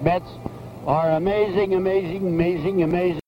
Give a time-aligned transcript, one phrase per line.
[0.00, 0.30] Mets
[0.86, 3.20] are amazing, amazing, amazing, amazing.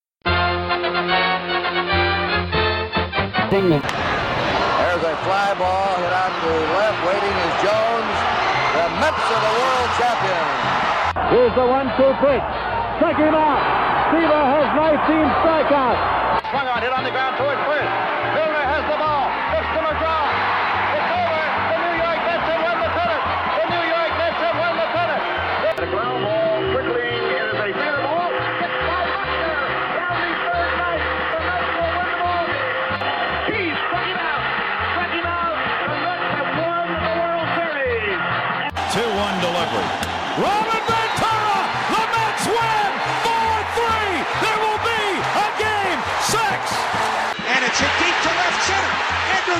[3.50, 7.02] There's a fly ball hit out to left.
[7.10, 8.14] Waiting is Jones.
[8.70, 10.62] The Mets are the world champions.
[11.34, 12.46] Here's the one-two pitch.
[13.02, 13.58] Strike him out.
[14.14, 15.98] Seaver has 19 strikeouts.
[16.54, 17.34] Swung on, hit on the ground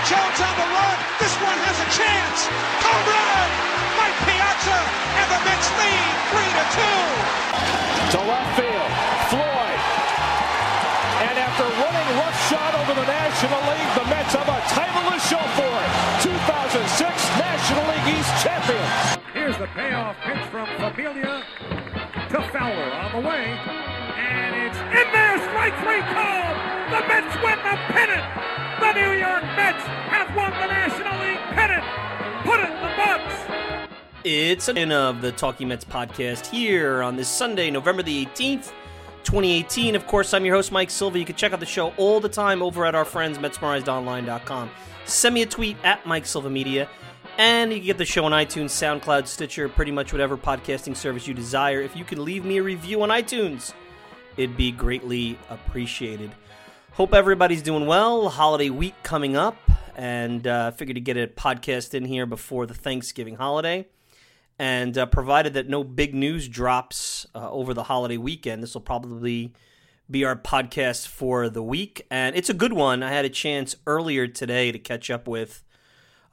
[0.09, 0.97] Jones on the run.
[1.21, 2.49] This one has a chance.
[2.81, 3.49] Home run!
[4.01, 4.79] Mike Piazza
[5.21, 8.17] and the Mets lead 3 to 2.
[8.17, 8.91] To left field.
[9.29, 9.81] Floyd.
[11.21, 15.45] And after running roughshod over the National League, the Mets have a title to show
[15.61, 15.91] for it.
[16.25, 16.81] 2006
[17.37, 19.21] National League East champions.
[19.37, 21.45] Here's the payoff pitch from Familia
[22.33, 23.53] to Fowler on the way.
[24.17, 26.57] And it's in there, strike three called.
[26.89, 28.40] The Mets win the pennant.
[28.91, 31.85] The New York Mets have won the National League pennant.
[32.45, 33.95] Put it in the books.
[34.25, 38.73] It's an in of the Talking Mets podcast here on this Sunday, November the 18th,
[39.23, 39.95] 2018.
[39.95, 41.21] Of course, I'm your host, Mike Silva.
[41.21, 44.71] You can check out the show all the time over at our friends, MetsMerizedOnline.com.
[45.05, 46.89] Send me a tweet at Mike Silva Media,
[47.39, 51.29] and you can get the show on iTunes, SoundCloud, Stitcher, pretty much whatever podcasting service
[51.29, 51.81] you desire.
[51.81, 53.73] If you can leave me a review on iTunes,
[54.37, 56.33] it'd be greatly appreciated.
[56.93, 58.29] Hope everybody's doing well.
[58.29, 59.57] Holiday week coming up,
[59.97, 63.87] and uh, figured to get a podcast in here before the Thanksgiving holiday.
[64.59, 68.83] And uh, provided that no big news drops uh, over the holiday weekend, this will
[68.83, 69.55] probably
[70.11, 72.07] be our podcast for the week.
[72.11, 73.03] And it's a good one.
[73.03, 75.65] I had a chance earlier today to catch up with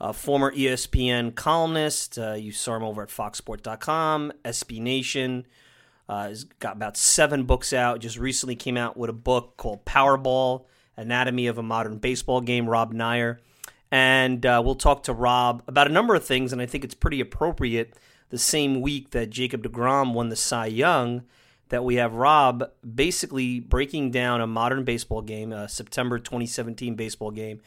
[0.01, 2.17] a former E ESPN columnist.
[2.19, 5.45] Uh, you saw him over at foxsport.com, SB Nation.
[6.09, 7.99] Uh, he's got about seven books out.
[7.99, 12.69] Just recently came out with a book called Powerball Anatomy of a Modern Baseball Game,
[12.69, 13.37] Rob Neyer.
[13.91, 16.93] And uh, we'll talk to Rob about a number of things, and I think it's
[16.93, 17.93] pretty appropriate
[18.29, 21.23] the same week that Jacob DeGrom won the Cy Young
[21.69, 27.31] that we have Rob basically breaking down a modern baseball game, a September 2017 baseball
[27.31, 27.61] game.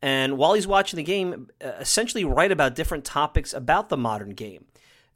[0.00, 4.66] And while he's watching the game, essentially write about different topics about the modern game.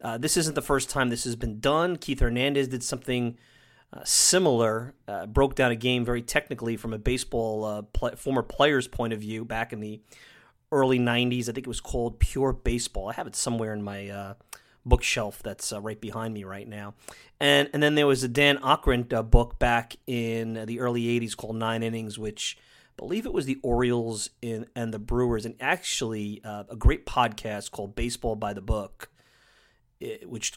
[0.03, 1.97] Uh, this isn't the first time this has been done.
[1.97, 3.39] Keith Hernandez did something
[3.95, 8.89] uh, similar, uh, broke down a game very technically from a baseball uh, former player's
[8.89, 10.01] point of view back in the
[10.71, 11.43] early 90s.
[11.43, 13.11] I think it was called Pure Baseball.
[13.11, 14.35] I have it somewhere in my uh,
[14.87, 16.95] bookshelf that's uh, right behind me right now.
[17.39, 21.37] And and then there was a Dan Okrent uh, book back in the early 80s
[21.37, 25.55] called Nine Innings, which I believe it was the Orioles in, and the Brewers, and
[25.61, 29.11] actually a great podcast called Baseball by the Book,
[30.25, 30.55] which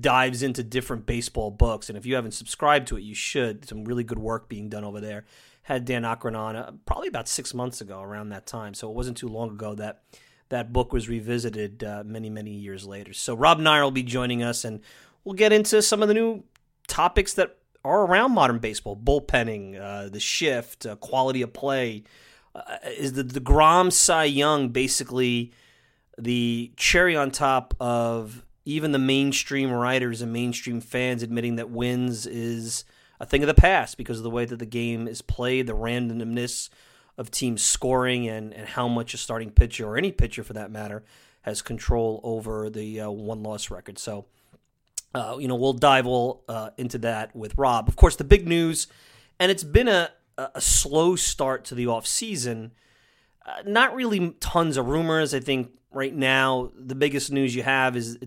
[0.00, 1.88] dives into different baseball books.
[1.88, 3.68] And if you haven't subscribed to it, you should.
[3.68, 5.24] Some really good work being done over there.
[5.62, 8.74] Had Dan Okrent on uh, probably about six months ago, around that time.
[8.74, 10.02] So it wasn't too long ago that
[10.48, 13.12] that book was revisited uh, many, many years later.
[13.12, 14.80] So Rob Neyer will be joining us, and
[15.24, 16.44] we'll get into some of the new
[16.86, 22.04] topics that are around modern baseball: bullpenning, uh, the shift, uh, quality of play.
[22.54, 25.52] Uh, is the deGrom Cy Young basically
[26.16, 32.26] the cherry on top of even the mainstream writers and mainstream fans admitting that wins
[32.26, 32.84] is
[33.20, 35.72] a thing of the past because of the way that the game is played, the
[35.72, 36.68] randomness
[37.16, 40.70] of teams scoring and, and how much a starting pitcher or any pitcher for that
[40.70, 41.04] matter
[41.42, 44.00] has control over the uh, won loss record.
[44.00, 44.26] So,
[45.14, 47.88] uh, you know, we'll dive all uh, into that with Rob.
[47.88, 48.88] Of course, the big news,
[49.38, 52.72] and it's been a, a slow start to the offseason.
[53.46, 55.32] Uh, not really tons of rumors.
[55.32, 58.18] I think right now the biggest news you have is,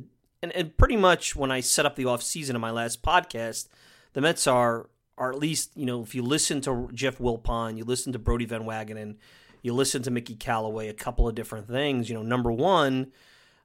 [0.42, 3.68] and, and pretty much when I set up the offseason in my last podcast,
[4.14, 7.84] the Mets are are at least, you know, if you listen to Jeff Wilpon, you
[7.84, 9.18] listen to Brodie Van Wagenen,
[9.62, 12.10] you listen to Mickey Callaway, a couple of different things.
[12.10, 13.12] You know, number one,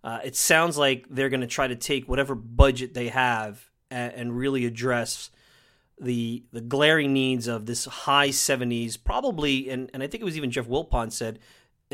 [0.02, 4.12] uh, it sounds like they're going to try to take whatever budget they have and,
[4.14, 5.30] and, really address
[6.00, 10.36] the the glaring needs of this high 70s, probably, and, and I think it was
[10.36, 11.38] even Jeff Wilpon said,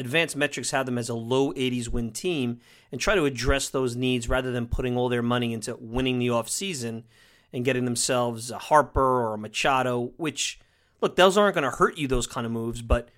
[0.01, 2.61] advanced metrics have them as a low 80s win team
[2.91, 6.29] and try to address those needs rather than putting all their money into winning the
[6.29, 7.05] offseason season
[7.53, 10.61] and getting themselves a Harper or a Machado, which,
[11.01, 13.09] look, those aren't going to hurt you, those kind of moves, but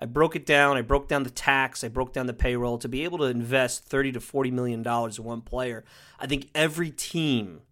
[0.00, 0.76] I broke it down.
[0.76, 1.82] I broke down the tax.
[1.82, 5.18] I broke down the payroll to be able to invest 30 to 40 million dollars
[5.18, 5.84] in one player.
[6.18, 7.62] I think every team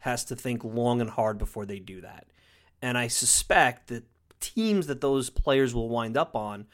[0.00, 2.26] has to think long and hard before they do that.
[2.80, 4.04] And I suspect that
[4.40, 6.66] teams that those players will wind up on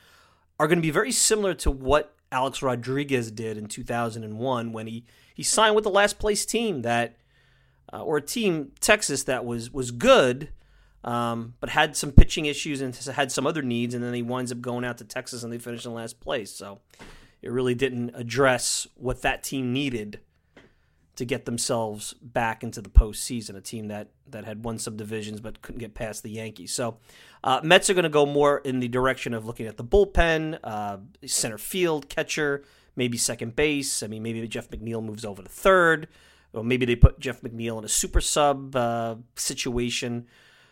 [0.58, 5.05] are going to be very similar to what Alex Rodriguez did in 2001 when he,
[5.34, 7.16] he signed with the last place team that,
[7.93, 10.50] uh, or a team, Texas, that was, was good,
[11.05, 13.94] um, but had some pitching issues and had some other needs.
[13.94, 16.50] And then he winds up going out to Texas and they finished in last place.
[16.50, 16.81] So
[17.40, 20.20] it really didn't address what that team needed
[21.18, 23.56] to get themselves back into the postseason.
[23.56, 26.72] A team that that had won some divisions but couldn't get past the Yankees.
[26.72, 26.98] So
[27.42, 30.60] uh, Mets are going to go more in the direction of looking at the bullpen,
[30.62, 32.62] uh, center field, catcher,
[32.94, 34.04] maybe second base.
[34.04, 36.06] I mean, maybe Jeff McNeil moves over to third,
[36.52, 40.28] or maybe they put Jeff McNeil in a super sub uh, situation.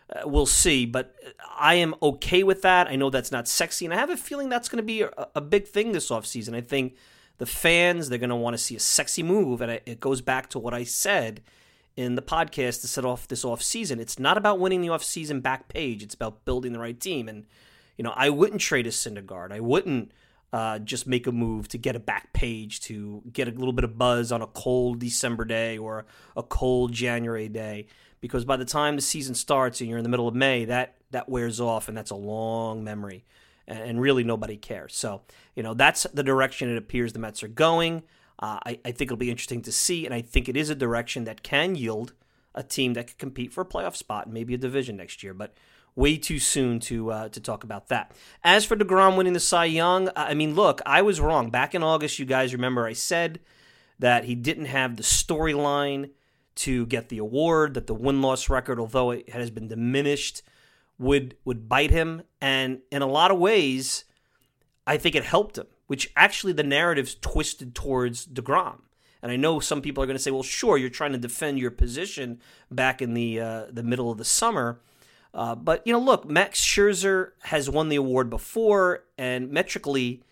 [0.08, 1.16] Uh, we'll see, but
[1.58, 2.87] I am okay with that.
[2.87, 5.10] I know that's not sexy, and I have a feeling that's going to be a,
[5.34, 6.54] a big thing this offseason.
[6.54, 6.94] I think
[7.38, 10.49] the fans they're going to want to see a sexy move and it goes back
[10.49, 11.43] to what i said
[11.97, 15.03] in the podcast to set off this off season it's not about winning the off
[15.03, 17.29] season back page it's about building the right team.
[17.29, 17.47] And
[17.97, 19.53] you know i wouldn't trade a syndergaard.
[19.53, 20.12] I wouldn't
[20.53, 23.85] uh, just make a move to get a back page to get a little bit
[23.85, 26.06] of buzz on a cold december day or
[26.37, 27.87] a cold january day.
[28.21, 30.94] Because by the time the season starts and you're in the middle of may that
[31.11, 33.25] that wears off and that's a long memory
[33.69, 34.95] and really nobody cares.
[34.95, 35.23] So,
[35.55, 38.03] you know, that's the direction it appears the Mets are going.
[38.39, 40.75] Uh, I, I, think it'll be interesting to see, and I think it is a
[40.75, 42.13] direction that can yield
[42.55, 45.33] a team that could compete for a playoff spot, maybe a division next year.
[45.33, 45.55] But
[45.95, 48.13] way too soon to uh, to talk about that.
[48.45, 51.83] As for Degrom winning the Cy Young, I mean, look, I was wrong back in
[51.83, 52.19] August.
[52.19, 53.41] You guys remember I said
[53.99, 56.11] that he didn't have the storyline
[56.57, 60.43] to get the award, that the win loss record, although it has been diminished
[60.98, 64.04] would would bite him, and in a lot of ways,
[64.87, 65.66] I think it helped him.
[65.87, 68.81] Which actually the narrative's twisted towards Degrom.
[69.22, 71.58] And I know some people are going to say, "Well, sure, you're trying to defend
[71.58, 72.40] your position
[72.70, 74.81] back in the uh, the middle of the summer."
[75.32, 80.22] Uh, but you know, look, Max Scherzer has won the award before, and metrically,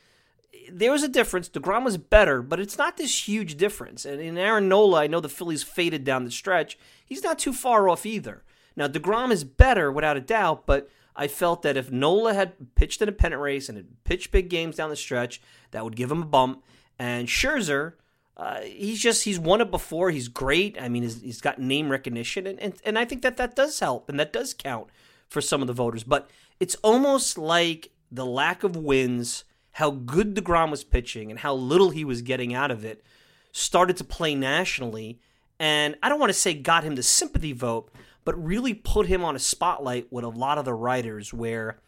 [0.70, 1.48] there was a difference.
[1.48, 4.04] Degrom was better, but it's not this huge difference.
[4.04, 6.78] And in Aaron Nola, I know the Phillies faded down the stretch.
[7.04, 8.42] He's not too far off either.
[8.76, 13.00] Now, DeGrom is better without a doubt, but I felt that if Nola had pitched
[13.00, 15.40] in a pennant race and had pitched big games down the stretch,
[15.70, 16.64] that would give him a bump.
[16.98, 17.94] And Scherzer,
[18.36, 20.10] uh, he's just he's won it before.
[20.10, 20.76] He's great.
[20.80, 23.78] I mean, he's, he's got name recognition, and, and and I think that that does
[23.78, 24.88] help and that does count
[25.28, 26.02] for some of the voters.
[26.02, 26.28] But
[26.58, 31.90] it's almost like the lack of wins, how good Degrom was pitching, and how little
[31.90, 33.04] he was getting out of it,
[33.52, 35.20] started to play nationally.
[35.60, 37.92] And I don't want to say got him the sympathy vote,
[38.24, 41.78] but really put him on a spotlight with a lot of the writers where,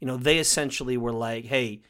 [0.00, 1.80] you know, they essentially were like, hey,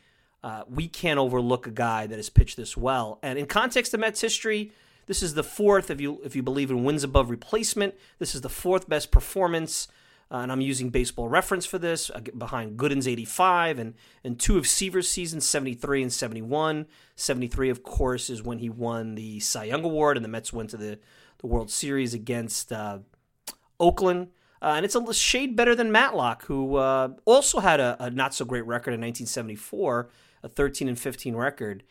[0.42, 3.18] uh, we can't overlook a guy that has pitched this well.
[3.22, 4.72] And in context of Mets history,
[5.06, 8.40] this is the fourth, if you if you believe in wins above replacement, this is
[8.42, 9.88] the fourth best performance.
[10.30, 14.56] Uh, and I'm using baseball reference for this, uh, behind Gooden's 85 and, and two
[14.56, 16.86] of Seaver's seasons, 73 and 71.
[17.14, 20.70] 73, of course, is when he won the Cy Young Award and the Mets went
[20.70, 20.98] to the,
[21.38, 22.98] the World Series against uh,
[23.80, 24.28] Oakland.
[24.62, 28.34] Uh, and it's a shade better than Matlack, who uh, also had a, a, not
[28.34, 30.08] so great record in 1974,
[30.42, 31.82] a 13 and 15 record.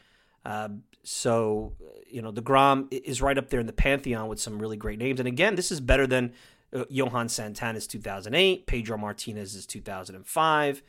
[0.44, 0.70] Uh,
[1.04, 1.74] so,
[2.10, 5.20] you know, DeGrom is right up there in the pantheon with some really great names.
[5.20, 6.34] And again, this is better than
[6.74, 10.82] uh, Johan Santana's 2008, Pedro Martinez's 2005,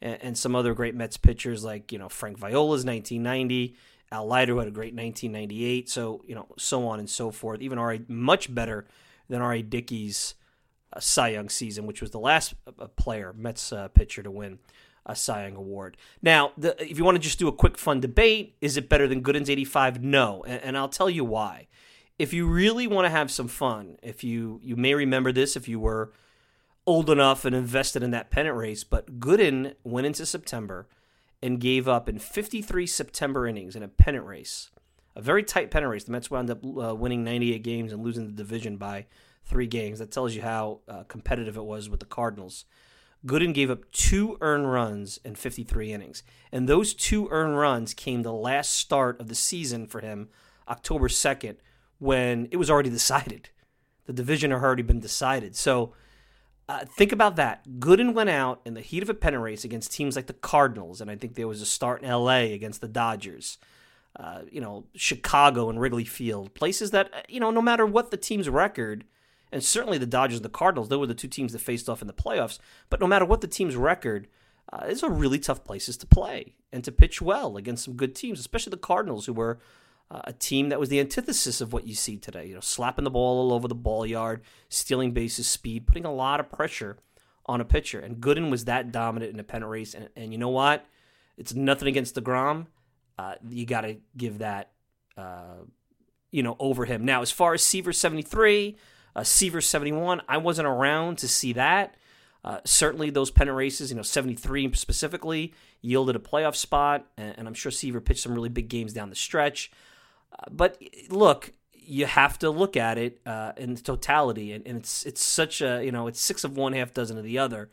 [0.00, 3.76] and, and, some other great Mets pitchers like, you know, Frank Viola's 1990.
[4.10, 5.88] Al Leiter had a great 1998.
[5.88, 7.60] So, you know, so on and so forth.
[7.60, 8.00] Even R.A.
[8.08, 8.86] much better
[9.28, 9.62] than R.A.
[9.62, 10.34] Dickey's
[10.92, 14.58] uh, Cy Young season, which was the last uh, player, Mets uh, pitcher, to win
[15.06, 15.96] a Cy Young award.
[16.22, 19.08] Now, the, if you want to just do a quick fun debate, is it better
[19.08, 20.02] than Gooden's 85?
[20.02, 21.66] No, and, and I'll tell you why.
[22.18, 25.68] If you really want to have some fun, if you you may remember this if
[25.68, 26.12] you were
[26.84, 30.88] old enough and invested in that pennant race, but Gooden went into September
[31.42, 34.70] and gave up in 53 September innings in a pennant race,
[35.14, 36.04] a very tight pennant race.
[36.04, 39.06] The Mets wound up uh, winning 98 games and losing the division by
[39.48, 39.98] three games.
[39.98, 42.64] That tells you how uh, competitive it was with the Cardinals.
[43.26, 46.22] Gooden gave up two earned runs in 53 innings.
[46.52, 50.28] And those two earned runs came the last start of the season for him,
[50.68, 51.56] October 2nd,
[51.98, 53.50] when it was already decided.
[54.06, 55.56] The division had already been decided.
[55.56, 55.94] So
[56.68, 57.66] uh, think about that.
[57.78, 61.00] Gooden went out in the heat of a pennant race against teams like the Cardinals,
[61.00, 63.58] and I think there was a start in LA against the Dodgers.
[64.16, 68.10] Uh, you know, Chicago and Wrigley Field, places that, uh, you know, no matter what
[68.10, 69.04] the team's record–
[69.50, 72.00] and certainly the Dodgers and the Cardinals, they were the two teams that faced off
[72.02, 72.58] in the playoffs.
[72.90, 74.28] But no matter what the team's record,
[74.72, 78.14] uh, it's a really tough places to play and to pitch well against some good
[78.14, 79.58] teams, especially the Cardinals, who were
[80.10, 82.46] uh, a team that was the antithesis of what you see today.
[82.46, 86.12] You know, slapping the ball all over the ball yard, stealing bases, speed, putting a
[86.12, 86.98] lot of pressure
[87.46, 87.98] on a pitcher.
[88.00, 89.94] And Gooden was that dominant in a pennant race.
[89.94, 90.84] And, and you know what?
[91.38, 92.66] It's nothing against DeGrom.
[93.18, 94.70] Uh, you got to give that,
[95.16, 95.62] uh,
[96.30, 97.04] you know, over him.
[97.04, 98.76] Now, as far as Seaver 73,
[99.18, 101.96] uh, Seaver 71, I wasn't around to see that.
[102.44, 107.48] Uh, certainly, those pennant races, you know, 73 specifically, yielded a playoff spot, and, and
[107.48, 109.72] I'm sure Seaver pitched some really big games down the stretch.
[110.32, 115.04] Uh, but look, you have to look at it uh, in totality, and, and, it's
[115.04, 117.68] it's such a you know it's six of one, half dozen of the other.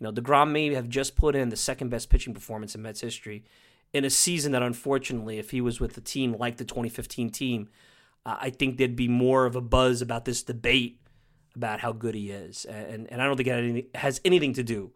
[0.00, 3.02] You know, Degrom may have just put in the second best pitching performance in Mets
[3.02, 3.44] history
[3.92, 7.68] in a season that, unfortunately, if he was with a team like the 2015 team,
[8.28, 11.00] uh, I think there'd be more of a buzz about this debate
[11.56, 14.92] about how good he is, and and I don't think it has anything to do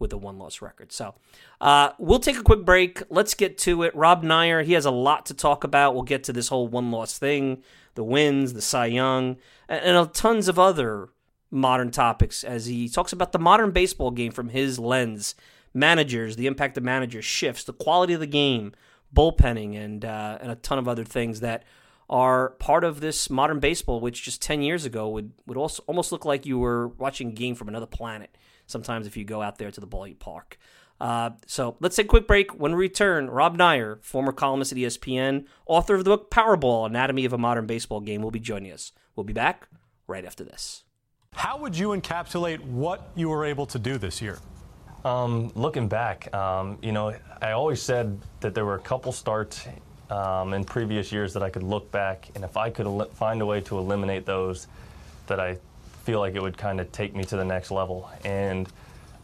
[0.00, 0.90] with a won loss record.
[0.90, 1.14] So
[1.60, 3.00] uh, we'll take a quick break.
[3.08, 3.94] Let's get to it.
[3.94, 5.94] Rob Neyer, he has a lot to talk about.
[5.94, 7.62] We'll get to this whole won loss thing,
[7.94, 9.36] the wins, the Cy Young,
[9.68, 11.10] and, and tons of other
[11.52, 15.36] modern topics as he talks about the modern baseball game from his lens.
[15.72, 18.72] Managers, the impact of managers, shifts, the quality of the game,
[19.14, 21.62] bullpenning, and uh, and a ton of other things that
[22.12, 26.12] are part of this modern baseball, which just ten years ago would would also almost
[26.12, 29.58] look like you were watching a game from another planet sometimes if you go out
[29.58, 30.54] there to the ballpark.
[31.00, 32.52] Uh, so let's take a quick break.
[32.52, 37.24] When we return, Rob Neyer, former columnist at ESPN, author of the book Powerball Anatomy
[37.24, 38.92] of a Modern Baseball Game, will be joining us.
[39.16, 39.68] We'll be back
[40.06, 40.84] right after this.
[41.32, 44.38] How would you encapsulate what you were able to do this year?
[45.04, 49.66] Um, looking back, um, you know, I always said that there were a couple starts
[50.12, 53.40] um, in previous years that I could look back, and if I could el- find
[53.40, 54.66] a way to eliminate those,
[55.26, 55.56] that I
[56.04, 58.10] feel like it would kind of take me to the next level.
[58.24, 58.68] And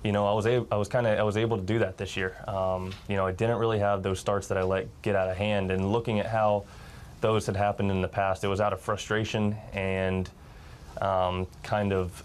[0.03, 1.99] you know, I was able, I was kind of I was able to do that
[1.99, 2.37] this year.
[2.47, 5.37] Um, you know, I didn't really have those starts that I let get out of
[5.37, 5.71] hand.
[5.71, 6.65] And looking at how
[7.21, 10.31] those had happened in the past, it was out of frustration and
[11.03, 12.23] um, kind of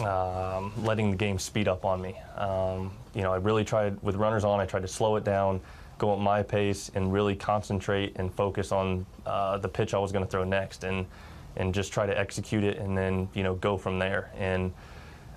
[0.00, 2.16] um, letting the game speed up on me.
[2.36, 4.60] Um, you know, I really tried with runners on.
[4.60, 5.60] I tried to slow it down,
[5.98, 10.12] go at my pace, and really concentrate and focus on uh, the pitch I was
[10.12, 10.84] going to throw next.
[10.84, 11.06] And
[11.56, 14.72] and just try to execute it and then you know go from there and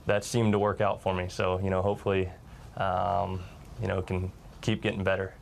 [0.06, 2.30] that seemed to work out for me so you know hopefully
[2.78, 3.40] um,
[3.82, 5.34] you know can keep getting better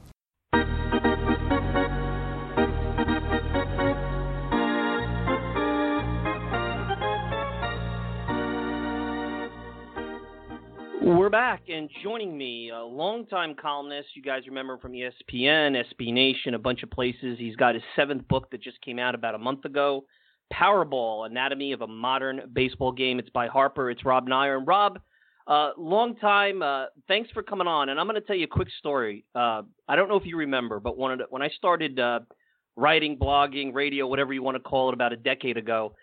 [11.35, 14.07] back, and joining me, a longtime columnist.
[14.13, 17.37] You guys remember from ESPN, SB Nation, a bunch of places.
[17.37, 20.05] He's got his seventh book that just came out about a month ago.
[20.53, 23.19] Powerball, Anatomy of a Modern Baseball Game.
[23.19, 23.91] It's by Harper.
[23.91, 24.57] It's Rob Neyer.
[24.57, 24.97] And Rob,
[25.45, 26.61] uh, long time.
[26.61, 27.89] Uh, thanks for coming on.
[27.89, 29.25] And I'm going to tell you a quick story.
[29.35, 32.21] Uh, I don't know if you remember, but when, when I started uh,
[32.77, 35.95] writing, blogging, radio, whatever you want to call it, about a decade ago,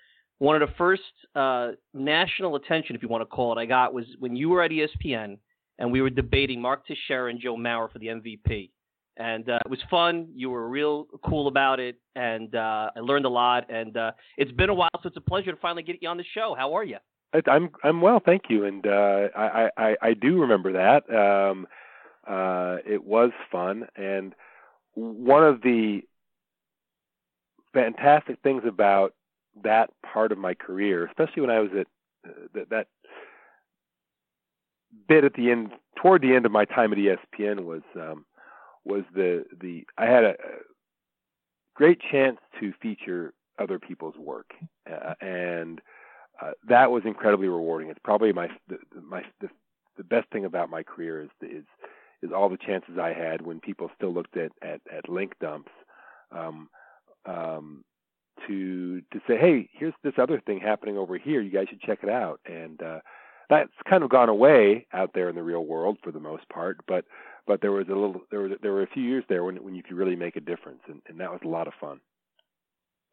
[0.42, 1.02] one of the first
[1.36, 4.60] uh, national attention, if you want to call it, I got was when you were
[4.62, 5.38] at ESPN
[5.78, 8.70] and we were debating Mark Teixeira and Joe Mauer for the MVP
[9.18, 10.28] and uh, it was fun.
[10.34, 13.70] You were real cool about it, and uh, I learned a lot.
[13.70, 16.16] And uh, it's been a while, so it's a pleasure to finally get you on
[16.16, 16.56] the show.
[16.58, 16.96] How are you?
[17.46, 18.64] I'm I'm well, thank you.
[18.64, 21.08] And uh, I, I I do remember that.
[21.14, 21.66] Um,
[22.26, 24.34] uh, it was fun, and
[24.94, 26.00] one of the
[27.74, 29.14] fantastic things about
[29.62, 31.86] that part of my career, especially when I was at
[32.26, 32.86] uh, that, that
[35.08, 38.24] bit at the end, toward the end of my time at ESPN, was um,
[38.84, 40.62] was the the I had a, a
[41.74, 44.50] great chance to feature other people's work,
[44.90, 45.80] uh, and
[46.40, 47.90] uh, that was incredibly rewarding.
[47.90, 49.48] It's probably my the, my the,
[49.96, 51.64] the best thing about my career is is
[52.22, 55.70] is all the chances I had when people still looked at at, at link dumps.
[56.30, 56.68] Um,
[57.26, 57.84] um,
[58.46, 61.40] to to say, hey, here's this other thing happening over here.
[61.40, 62.40] You guys should check it out.
[62.46, 63.00] And uh,
[63.48, 66.78] that's kind of gone away out there in the real world for the most part.
[66.86, 67.04] But
[67.46, 69.74] but there was a little there were there were a few years there when when
[69.74, 72.00] you could really make a difference, and, and that was a lot of fun.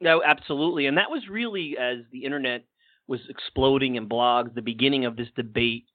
[0.01, 2.63] No, absolutely, and that was really as the internet
[3.07, 5.85] was exploding and blogs, the beginning of this debate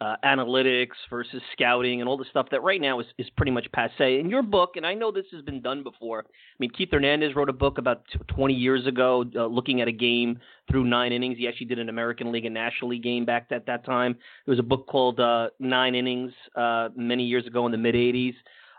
[0.00, 3.66] uh, analytics versus scouting and all the stuff that right now is, is pretty much
[3.72, 4.20] passe.
[4.20, 6.20] In your book, and I know this has been done before.
[6.20, 9.92] I mean, Keith Hernandez wrote a book about 20 years ago, uh, looking at a
[9.92, 10.38] game
[10.70, 11.36] through nine innings.
[11.38, 14.16] He actually did an American League and National League game back at that time.
[14.46, 17.96] There was a book called uh, Nine Innings uh, many years ago in the mid
[17.96, 18.34] 80s.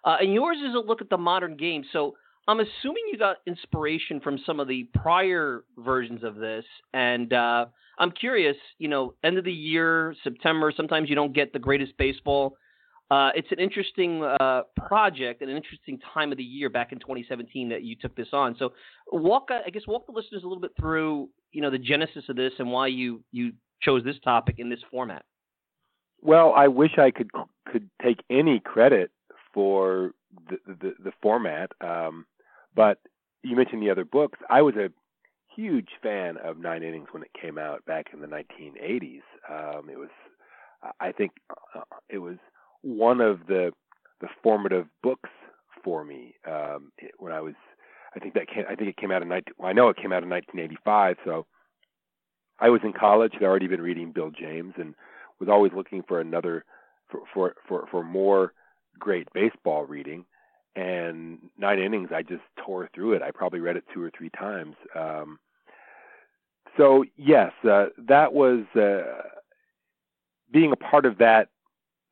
[0.06, 1.84] Uh, and yours is a look at the modern game.
[1.92, 2.16] So
[2.50, 6.66] I'm assuming you got inspiration from some of the prior versions of this,
[6.96, 7.68] and uh,
[8.00, 11.96] I'm curious, you know, end of the year, September, sometimes you don't get the greatest
[11.98, 12.58] baseball.
[13.12, 16.98] Uh, it's an interesting uh, project and an interesting time of the year back in
[16.98, 18.56] 2017 that you took this on.
[18.58, 18.74] So,
[19.12, 22.36] walk I guess walk the listeners a little bit through you know the genesis of
[22.36, 25.24] this and why you you chose this topic in this format.
[26.20, 27.30] Well, I wish I could
[27.72, 29.12] could take any credit
[29.54, 30.14] for
[30.50, 32.26] the the, the format, um,
[32.76, 33.00] but
[33.44, 34.40] you mentioned the other books.
[34.50, 34.90] I was a
[35.56, 39.22] huge fan of Nine Innings when it came out back in the 1980s.
[39.50, 40.10] Um, it was,
[41.00, 41.32] I think,
[41.76, 42.38] uh, it was
[42.82, 43.72] one of the
[44.22, 45.30] the formative books
[45.84, 47.56] for me um, it, when I was.
[48.16, 49.54] I think that came, I think it came out in 19.
[49.58, 51.18] Well, I know it came out in 1985.
[51.24, 51.46] So
[52.60, 53.34] I was in college.
[53.34, 54.96] Had already been reading Bill James and
[55.40, 56.66] was always looking for another
[57.10, 58.54] for for for, for more
[58.98, 60.26] great baseball reading.
[60.76, 63.22] And nine innings, I just tore through it.
[63.22, 64.76] I probably read it two or three times.
[64.96, 65.40] Um,
[66.78, 69.22] so yes, uh, that was uh,
[70.52, 71.50] being a part of that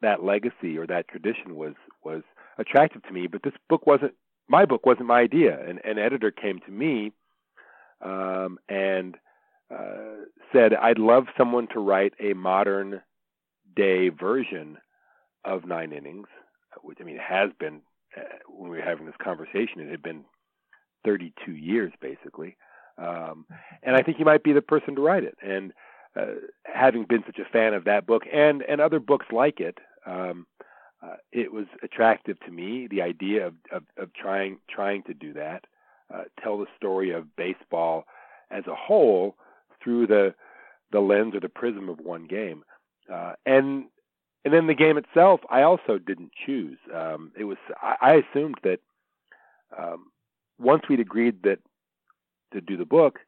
[0.01, 1.73] that legacy or that tradition was
[2.03, 2.23] was
[2.57, 3.27] attractive to me.
[3.27, 4.13] But this book wasn't
[4.47, 5.59] my book wasn't my idea.
[5.67, 7.11] An, an editor came to me
[8.01, 9.15] um, and
[9.73, 13.01] uh, said, "I'd love someone to write a modern
[13.75, 14.77] day version
[15.45, 16.27] of Nine Innings."
[16.83, 17.81] Which I mean, has been
[18.15, 19.79] uh, when we were having this conversation.
[19.81, 20.23] It had been
[21.05, 22.57] 32 years basically,
[22.97, 23.45] um,
[23.83, 25.37] and I think he might be the person to write it.
[25.41, 25.73] And
[26.15, 29.77] uh, having been such a fan of that book and and other books like it,
[30.05, 30.47] um,
[31.03, 32.87] uh, it was attractive to me.
[32.89, 35.65] The idea of of, of trying trying to do that,
[36.13, 38.05] uh, tell the story of baseball
[38.49, 39.35] as a whole
[39.83, 40.33] through the
[40.91, 42.63] the lens or the prism of one game,
[43.13, 43.85] uh, and
[44.47, 46.77] and then the game itself, I also didn't choose.
[46.95, 48.79] Um, it was I, I assumed that
[49.77, 50.05] um,
[50.57, 51.59] once we'd agreed that
[52.53, 53.19] to do the book,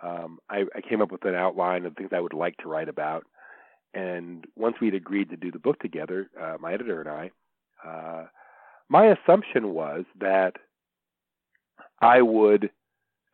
[0.00, 2.88] um, I, I came up with an outline of things I would like to write
[2.88, 3.26] about.
[3.92, 7.30] And once we'd agreed to do the book together, uh, my editor and I,
[7.84, 8.26] uh,
[8.88, 10.58] my assumption was that
[12.00, 12.70] I would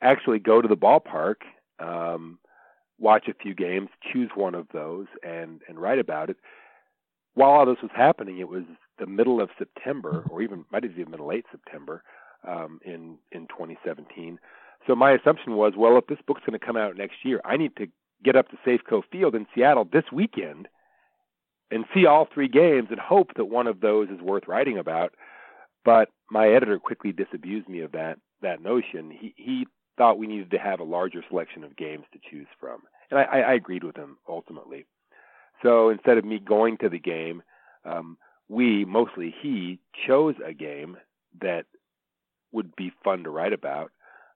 [0.01, 1.43] actually go to the ballpark,
[1.79, 2.39] um,
[2.99, 6.39] watch a few games, choose one of those, and and write about it.
[7.35, 8.65] While all this was happening, it was
[8.99, 12.03] the middle of September, or even might have been middle late September,
[12.47, 14.39] um, in in 2017.
[14.87, 17.57] So my assumption was, well, if this book's going to come out next year, I
[17.57, 17.87] need to
[18.23, 20.69] get up to Safeco Field in Seattle this weekend
[21.71, 25.15] and see all three games and hope that one of those is worth writing about.
[25.85, 29.11] But my editor quickly disabused me of that that notion.
[29.11, 29.67] He he
[29.97, 33.25] thought we needed to have a larger selection of games to choose from, and I,
[33.25, 34.87] I agreed with him ultimately.
[35.65, 37.43] So instead of me going to the game,
[37.85, 40.99] um, we mostly he chose a game
[41.41, 41.65] that
[42.53, 43.91] would be fun to write about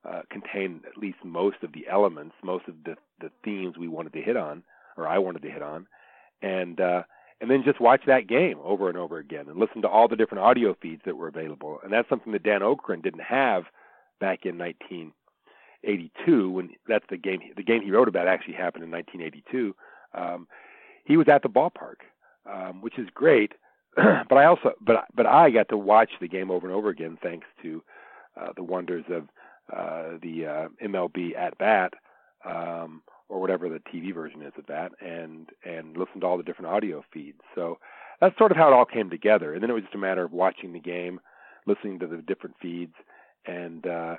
[0.09, 4.13] uh, contain at least most of the elements, most of the the themes we wanted
[4.13, 4.63] to hit on,
[4.97, 5.87] or I wanted to hit on,
[6.41, 7.03] and uh,
[7.41, 10.17] and then just watch that game over and over again, and listen to all the
[10.17, 11.81] different audio feeds that were available.
[11.83, 13.65] And that's something that Dan Okrent didn't have
[14.21, 18.91] back in 1982 when that's the game the game he wrote about actually happened in
[18.91, 19.75] 1982.
[20.15, 20.47] Um,
[21.09, 22.05] he was at the ballpark,
[22.49, 23.53] um, which is great.
[23.97, 27.19] but I also but but I got to watch the game over and over again
[27.21, 27.83] thanks to
[28.41, 29.25] uh, the wonders of
[29.75, 31.95] uh, the uh, MLB at bat
[32.45, 36.45] um, or whatever the TV version is of that, and and listen to all the
[36.45, 37.41] different audio feeds.
[37.55, 37.79] So
[38.21, 39.55] that's sort of how it all came together.
[39.55, 41.21] And then it was just a matter of watching the game,
[41.67, 42.95] listening to the different feeds,
[43.47, 44.17] and uh,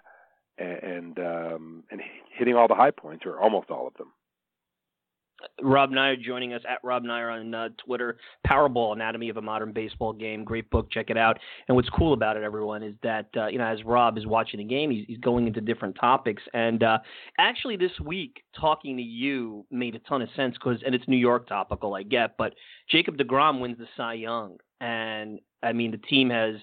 [0.57, 2.01] and um, and
[2.35, 4.11] hitting all the high points or almost all of them.
[5.61, 8.17] Rob Neyer joining us at Rob Neyer on uh, Twitter.
[8.47, 10.43] Powerball: Anatomy of a Modern Baseball Game.
[10.43, 10.91] Great book.
[10.91, 11.39] Check it out.
[11.67, 14.59] And what's cool about it, everyone, is that uh, you know as Rob is watching
[14.59, 16.43] the game, he's, he's going into different topics.
[16.53, 16.99] And uh,
[17.37, 21.17] actually, this week talking to you made a ton of sense because, and it's New
[21.17, 22.53] York topical, I get, but
[22.89, 26.55] Jacob Degrom wins the Cy Young, and I mean the team has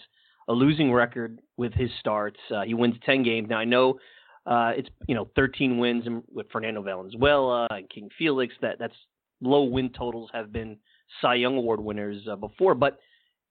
[0.49, 2.39] a losing record with his starts.
[2.55, 3.49] Uh, he wins ten games.
[3.49, 3.99] Now I know
[4.47, 8.55] uh, it's you know 13 wins with Fernando Valenzuela and King Felix.
[8.63, 8.95] That that's
[9.41, 10.77] low win totals have been
[11.21, 12.99] Cy Young Award winners uh, before, but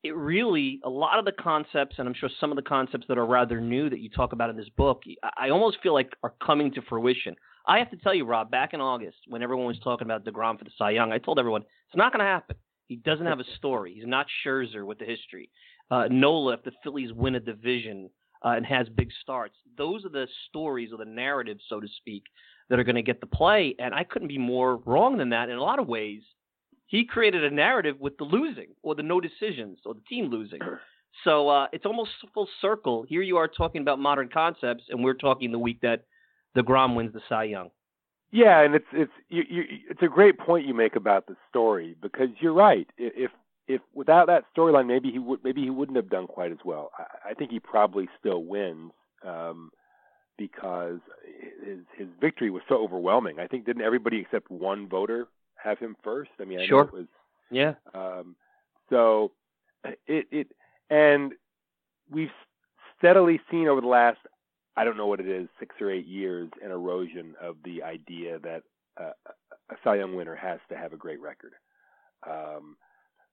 [0.03, 3.17] it really a lot of the concepts, and I'm sure some of the concepts that
[3.17, 5.01] are rather new that you talk about in this book,
[5.38, 7.36] I almost feel like are coming to fruition.
[7.67, 10.60] I have to tell you, Rob, back in August when everyone was talking about Degrom
[10.60, 12.55] for the Cy Young, I told everyone it's not going to happen.
[12.88, 13.95] He doesn't have a story.
[13.95, 15.49] He's not Scherzer with the history.
[15.89, 18.10] Uh, Nola, if the Phillies win a division,
[18.43, 19.56] uh, and has big starts.
[19.78, 22.24] Those are the stories or the narratives, so to speak,
[22.69, 23.76] that are going to get the play.
[23.80, 26.21] And I couldn't be more wrong than that in a lot of ways.
[26.88, 30.60] He created a narrative with the losing or the no decisions or the team losing.
[31.24, 33.06] So uh, it's almost full circle.
[33.08, 36.04] Here you are talking about modern concepts, and we're talking the week that
[36.56, 37.69] Degrom wins the Cy Young.
[38.32, 41.95] Yeah, and it's it's you, you, it's a great point you make about the story
[42.02, 42.88] because you're right.
[42.98, 43.32] If
[43.67, 46.91] if without that storyline, maybe he would maybe he wouldn't have done quite as well.
[46.97, 48.91] I, I think he probably still wins
[49.25, 49.71] um,
[50.38, 50.99] because
[51.63, 53.39] his his victory was so overwhelming.
[53.39, 56.32] I think didn't everybody except one voter have him first?
[56.39, 56.84] I mean, I Sure.
[56.84, 57.08] know it was
[57.49, 57.73] Yeah.
[57.93, 58.36] um,
[58.89, 59.32] so
[60.08, 60.47] it it
[60.89, 61.34] and
[62.12, 62.30] we've
[62.97, 64.19] steadily seen over the last
[64.78, 68.39] I don't know what it is six or eight years an erosion of the idea
[68.39, 68.63] that
[68.99, 69.12] uh,
[69.71, 71.54] a Cy Young winner has to have a great record.
[72.30, 72.78] Um,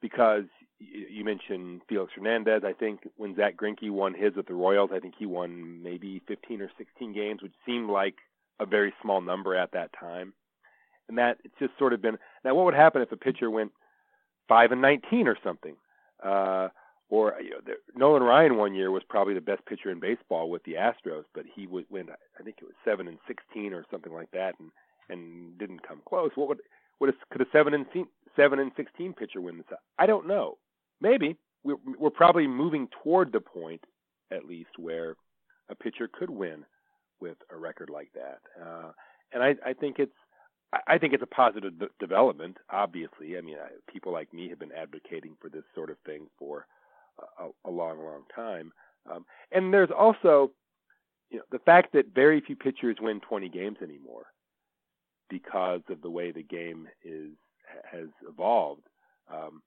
[0.03, 0.45] because
[0.79, 4.99] you mentioned Felix Hernandez, I think when Zack Greinke won his with the Royals, I
[4.99, 8.17] think he won maybe 15 or 16 games, which seemed like
[8.61, 10.35] a very small number at that time.
[11.09, 12.55] And that it's just sort of been now.
[12.55, 13.73] What would happen if a pitcher went
[14.49, 15.77] five and 19 or something?
[16.23, 16.69] Uh,
[17.11, 20.49] or you know, the, Nolan Ryan one year was probably the best pitcher in baseball
[20.49, 22.07] with the Astros, but he win.
[22.39, 24.71] I think it was seven and 16 or something like that, and
[25.09, 26.31] and didn't come close.
[26.35, 26.61] What would
[27.31, 28.05] could a seven and se-
[28.37, 29.67] seven and 16 pitcher win this?
[29.99, 30.59] I don't know.
[31.01, 33.85] Maybe we're we're probably moving toward the point,
[34.31, 35.17] at least, where
[35.69, 36.65] a pitcher could win
[37.21, 38.41] with a record like that.
[38.61, 38.93] Uh,
[39.33, 40.13] and I, I think it's
[40.73, 42.59] I- I think it's a positive de- development.
[42.71, 46.27] Obviously, I mean, I, people like me have been advocating for this sort of thing
[46.39, 46.67] for
[47.39, 48.73] a, a long, long time.
[49.11, 50.53] Um, and there's also,
[51.31, 54.27] you know, the fact that very few pitchers win 20 games anymore
[55.33, 57.31] because of the way the game is
[57.91, 58.83] has evolved.
[59.33, 59.63] Um,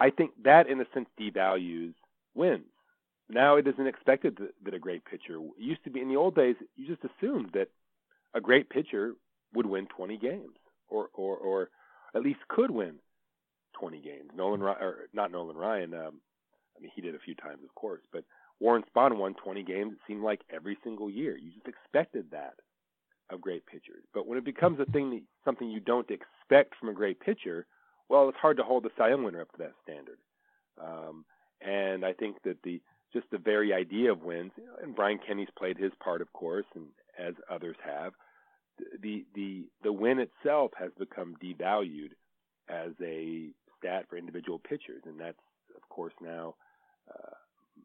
[0.00, 1.92] I think that, in a sense, devalues
[2.34, 2.64] wins.
[3.28, 6.16] Now it isn't expected that, that a great pitcher it used to be in the
[6.16, 6.56] old days.
[6.74, 7.68] You just assumed that
[8.32, 9.12] a great pitcher
[9.52, 10.56] would win 20 games,
[10.88, 11.68] or or or
[12.14, 12.94] at least could win
[13.78, 14.30] 20 games.
[14.34, 15.92] Nolan or not Nolan Ryan.
[15.92, 16.20] Um,
[16.76, 18.24] I mean, he did a few times, of course, but
[18.58, 19.92] Warren Spahn won 20 games.
[19.92, 21.36] It seemed like every single year.
[21.36, 22.54] You just expected that
[23.30, 24.04] of great pitchers.
[24.12, 27.66] But when it becomes a thing that something you don't expect from a great pitcher,
[28.08, 30.18] well, it's hard to hold the Cy Young winner up to that standard.
[30.80, 31.24] Um,
[31.60, 32.80] and I think that the
[33.12, 34.50] just the very idea of wins,
[34.82, 36.86] and Brian Kenny's played his part, of course, and
[37.18, 38.12] as others have,
[39.00, 42.10] the the the win itself has become devalued
[42.68, 45.38] as a stat for individual pitchers, and that's
[45.76, 46.54] of course now
[47.08, 47.34] uh,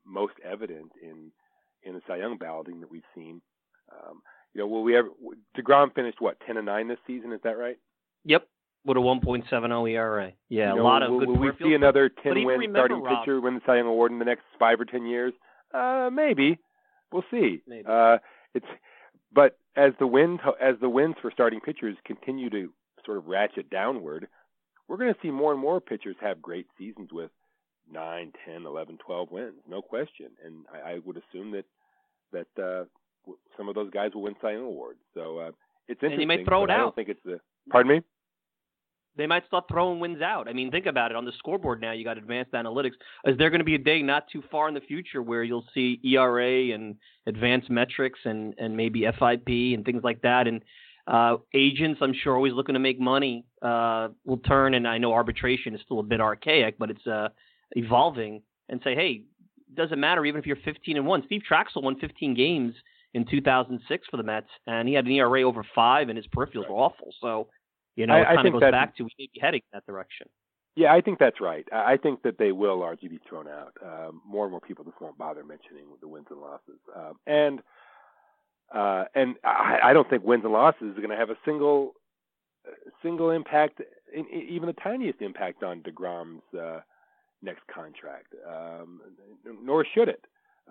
[0.06, 1.32] most evident in
[1.84, 3.42] in the Cy Young balloting that we've seen.
[3.92, 4.22] Um,
[4.54, 5.10] you know, will we ever?
[5.58, 7.32] Degrom finished what ten and nine this season?
[7.34, 7.78] Is that right?
[8.26, 8.48] Yep.
[8.86, 10.32] With a 1.70 ERA.
[10.48, 12.80] Yeah, You a lot of will, good will we see another ten even win remember,
[12.80, 15.34] starting Rob- pitcher win the Cy Young award in the next five or ten years?
[15.74, 16.58] Uh, maybe.
[17.12, 17.62] We'll see.
[17.68, 17.86] Maybe.
[17.88, 18.20] Uh,
[18.54, 18.66] it's
[19.34, 22.72] but as the wins as the wins for starting pitchers continue to
[23.06, 24.28] sort of ratchet downward,
[24.88, 27.32] we're going to see more and more pitchers have great seasons with
[27.92, 30.28] nine, ten, eleven, twelve wins, no question.
[30.44, 31.66] And I, I would assume that
[32.32, 32.86] that uh,
[33.58, 35.00] some of those guys will win Cy Young awards.
[35.14, 35.52] So uh,
[35.88, 36.22] it's And interesting.
[36.22, 36.96] you may throw but it I don't out.
[36.96, 37.40] think it's the.
[37.70, 38.02] Pardon me.
[39.18, 40.48] they might start throwing wins out.
[40.48, 41.18] I mean, think about it.
[41.18, 42.94] On the scoreboard now, you got advanced analytics.
[43.26, 45.66] Is there going to be a day not too far in the future where you'll
[45.74, 46.96] see ERA and
[47.28, 50.48] advanced metrics and and maybe FIP and things like that?
[50.48, 50.64] And
[51.08, 54.74] uh, agents, I'm sure, always looking to make money, uh, will turn.
[54.76, 57.30] And I know arbitration is still a bit archaic, but it's uh,
[57.72, 58.42] evolving.
[58.72, 59.24] And say, hey,
[59.74, 61.24] doesn't matter even if you're 15 and one.
[61.26, 62.76] Steve Trachsel won 15 games
[63.14, 66.70] in 2006 for the Mets, and he had an ERA over five, and his peripherals
[66.70, 67.14] were awful.
[67.22, 67.48] So.
[67.96, 69.86] You know, I- it kind of goes back to we may be heading in that
[69.86, 70.30] direction.
[70.76, 71.68] Yeah, I think that's right.
[71.74, 73.74] I I think that they will largely be thrown out.
[73.84, 76.80] Um, more and more people just won't bother mentioning the wins and losses.
[76.96, 77.62] Um, and
[78.74, 81.96] uh, and I, I don't think wins and losses are going to have a single
[82.66, 83.82] uh, single impact,
[84.14, 86.80] in, in- even the tiniest impact on Degrom's uh,
[87.42, 88.34] next contract.
[88.48, 89.02] Um,
[89.62, 90.24] nor should it.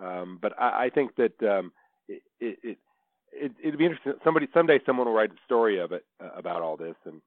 [0.02, 1.72] Um, but I, I think that um,
[2.08, 2.78] it, it, it
[3.32, 4.14] it it'd be interesting.
[4.24, 7.20] Somebody someday someone will write a story of it uh, about all this and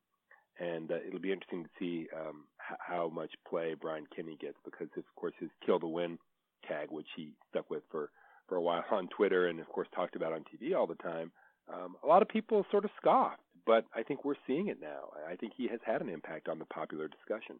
[0.59, 4.57] and uh, it'll be interesting to see um, h- how much play Brian Kenny gets
[4.63, 6.19] because, of course, his "kill the win"
[6.67, 8.09] tag, which he stuck with for
[8.47, 11.31] for a while on Twitter and, of course, talked about on TV all the time.
[11.73, 15.11] Um, a lot of people sort of scoffed, but I think we're seeing it now.
[15.29, 17.59] I think he has had an impact on the popular discussion.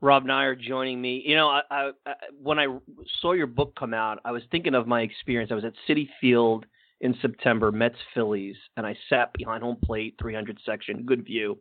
[0.00, 1.22] Rob Neyer joining me.
[1.24, 2.66] You know, I, I, I, when I
[3.20, 5.50] saw your book come out, I was thinking of my experience.
[5.52, 6.66] I was at Citi Field
[7.00, 11.58] in September, Mets Phillies, and I sat behind home plate, 300 section, good view,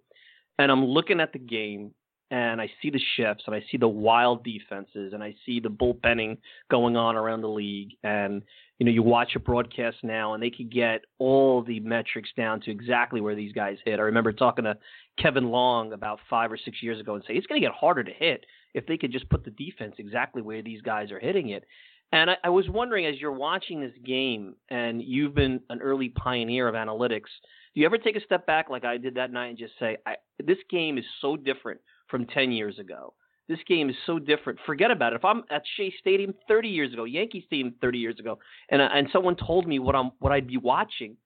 [0.58, 1.93] and I'm looking at the game,
[2.32, 5.70] and I see the shifts, and I see the wild defenses, and I see the
[5.70, 6.38] bullpenning
[6.70, 8.44] going on around the league, and
[8.78, 12.62] you know, you watch a broadcast now, and they could get all the metrics down
[12.62, 14.00] to exactly where these guys hit.
[14.00, 14.78] I remember talking to
[15.18, 18.04] Kevin Long about five or six years ago and say it's going to get harder
[18.04, 21.50] to hit if they could just put the defense exactly where these guys are hitting
[21.50, 21.65] it.
[22.12, 26.10] And I, I was wondering, as you're watching this game, and you've been an early
[26.10, 27.30] pioneer of analytics,
[27.74, 29.98] do you ever take a step back like I did that night and just say,
[30.44, 33.13] "This game is so different from 10 years ago.
[33.48, 34.60] This game is so different.
[34.65, 35.17] Forget about it.
[35.17, 38.38] If I'm at Shea Stadium 30 years ago, Yankee Stadium 30 years ago,
[38.69, 41.17] and uh, and someone told me what I'm what I'd be watching,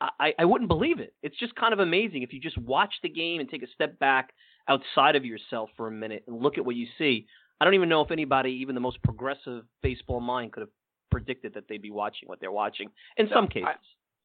[0.00, 1.14] I, I wouldn't believe it.
[1.22, 3.98] It's just kind of amazing if you just watch the game and take a step
[3.98, 4.30] back
[4.68, 7.26] outside of yourself for a minute and look at what you see.
[7.60, 10.70] I don't even know if anybody, even the most progressive baseball mind, could have
[11.10, 12.90] predicted that they'd be watching what they're watching.
[13.16, 13.68] In some cases,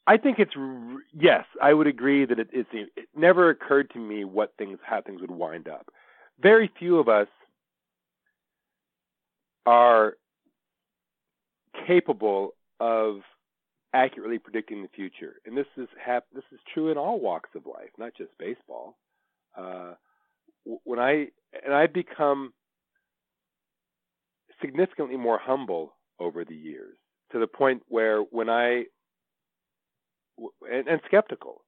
[0.08, 0.53] I, I think it's
[1.13, 5.01] yes, I would agree that it, it's, it never occurred to me what things how
[5.01, 5.89] things would wind up.
[6.39, 7.28] Very few of us
[9.65, 10.13] are
[11.86, 13.21] capable of
[13.93, 17.65] accurately predicting the future, and this is hap- this is true in all walks of
[17.65, 18.97] life, not just baseball.
[19.58, 19.93] Uh,
[20.84, 21.28] when I
[21.65, 22.54] and I've become
[24.62, 26.97] significantly more humble over the years
[27.32, 28.86] to the point where when I
[30.69, 31.63] and, and skeptical,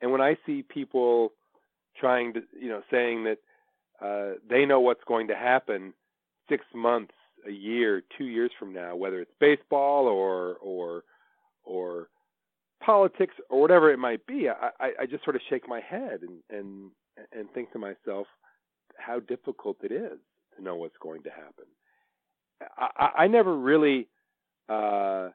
[0.00, 1.32] and when I see people
[1.98, 3.38] trying to you know saying that
[4.00, 5.92] uh, they know what's going to happen
[6.48, 7.14] six months,
[7.46, 11.04] a year, two years from now, whether it's baseball or or
[11.64, 12.08] or
[12.80, 16.20] politics or whatever it might be, I, I I just sort of shake my head
[16.22, 16.90] and and
[17.32, 18.26] and think to myself
[18.98, 20.18] how difficult it is
[20.56, 21.64] to know what's going to happen.
[22.78, 24.08] I, I never really
[24.68, 25.28] uh,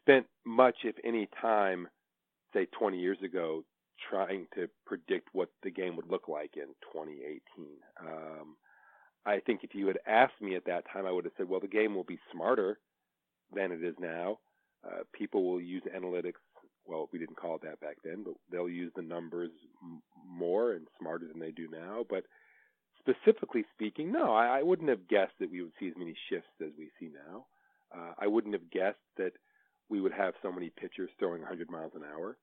[0.00, 1.88] spent much, if any, time,
[2.54, 3.64] say 20 years ago,
[4.10, 7.40] trying to predict what the game would look like in 2018.
[8.00, 8.56] Um,
[9.24, 11.60] I think if you had asked me at that time, I would have said, well,
[11.60, 12.78] the game will be smarter
[13.54, 14.38] than it is now.
[14.84, 16.40] Uh, people will use analytics.
[16.86, 19.50] Well, we didn't call it that back then, but they'll use the numbers
[19.82, 22.04] m- more and smarter than they do now.
[22.08, 22.24] But
[22.98, 26.50] specifically speaking, no, I, I wouldn't have guessed that we would see as many shifts
[26.60, 27.46] as we see now.
[27.96, 29.32] Uh, I wouldn't have guessed that
[29.88, 32.36] we would have so many pitchers throwing 100 miles an hour.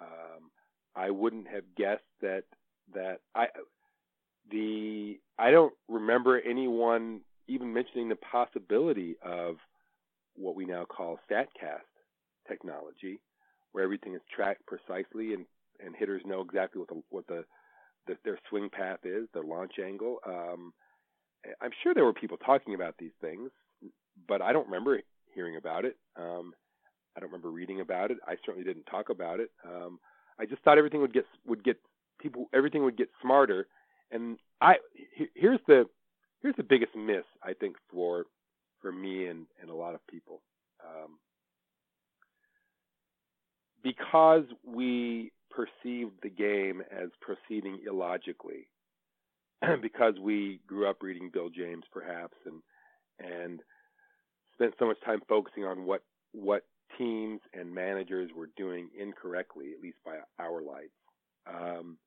[0.00, 0.50] Um,
[0.96, 2.44] I wouldn't have guessed that
[2.94, 3.46] that I
[4.50, 9.56] the I don't remember anyone even mentioning the possibility of
[10.36, 11.86] what we now call Statcast
[12.48, 13.20] technology,
[13.72, 15.46] where everything is tracked precisely and
[15.84, 17.44] and hitters know exactly what the what the,
[18.06, 20.18] the their swing path is, their launch angle.
[20.26, 20.72] Um,
[21.60, 23.50] I'm sure there were people talking about these things,
[24.28, 25.00] but I don't remember
[25.34, 25.96] hearing about it.
[26.16, 26.54] Um,
[27.16, 28.18] I don't remember reading about it.
[28.26, 29.50] I certainly didn't talk about it.
[29.64, 29.98] Um,
[30.38, 31.78] I just thought everything would get would get
[32.20, 33.66] people everything would get smarter.
[34.10, 34.76] And I
[35.34, 35.84] here's the
[36.42, 38.24] here's the biggest miss I think for
[38.80, 40.42] for me and, and a lot of people.
[40.84, 41.18] Um,
[43.82, 48.68] because we perceived the game as proceeding illogically,
[49.82, 52.60] because we grew up reading Bill James perhaps and
[53.18, 53.60] and
[54.54, 56.64] spent so much time focusing on what what
[56.98, 60.92] teams and managers were doing incorrectly, at least by our lights.
[61.46, 61.98] Um,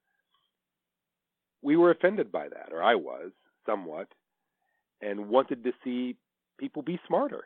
[1.62, 3.32] we were offended by that, or I was
[3.66, 4.08] somewhat,
[5.02, 6.16] and wanted to see
[6.60, 7.46] people be smarter.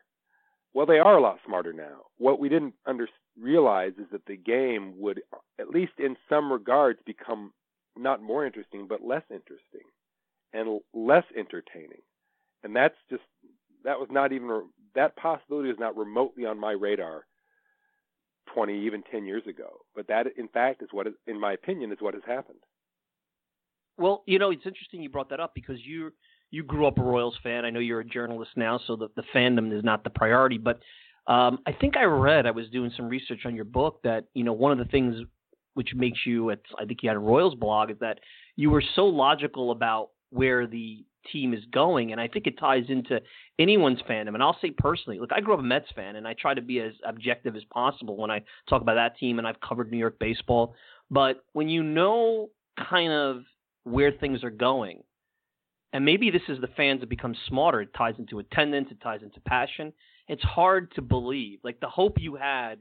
[0.73, 2.03] Well, they are a lot smarter now.
[2.17, 3.07] What we didn't under,
[3.39, 5.21] realize is that the game would,
[5.59, 7.51] at least in some regards, become
[7.97, 9.87] not more interesting, but less interesting
[10.53, 12.01] and less entertaining.
[12.63, 13.23] And that's just
[13.83, 17.25] that was not even that possibility was not remotely on my radar
[18.53, 19.79] 20 even 10 years ago.
[19.95, 22.59] But that in fact is what in my opinion is what has happened.
[23.97, 26.11] Well you know it's interesting you brought that up because you
[26.49, 27.65] you grew up a Royals fan.
[27.65, 30.57] I know you're a journalist now so the the fandom is not the priority.
[30.57, 30.79] But
[31.27, 34.43] um, I think I read I was doing some research on your book that you
[34.43, 35.15] know one of the things
[35.73, 38.19] which makes you at I think you had a Royals blog is that
[38.55, 42.11] you were so logical about where the team is going.
[42.11, 43.19] And I think it ties into
[43.59, 44.33] anyone's fandom.
[44.33, 46.61] And I'll say personally, look, I grew up a Mets fan, and I try to
[46.61, 49.39] be as objective as possible when I talk about that team.
[49.39, 50.75] And I've covered New York baseball.
[51.09, 52.49] But when you know
[52.89, 53.43] kind of
[53.83, 55.03] where things are going,
[55.93, 57.81] and maybe this is the fans that become smarter.
[57.81, 58.87] It ties into attendance.
[58.91, 59.91] It ties into passion.
[60.27, 61.59] It's hard to believe.
[61.63, 62.79] Like the hope you had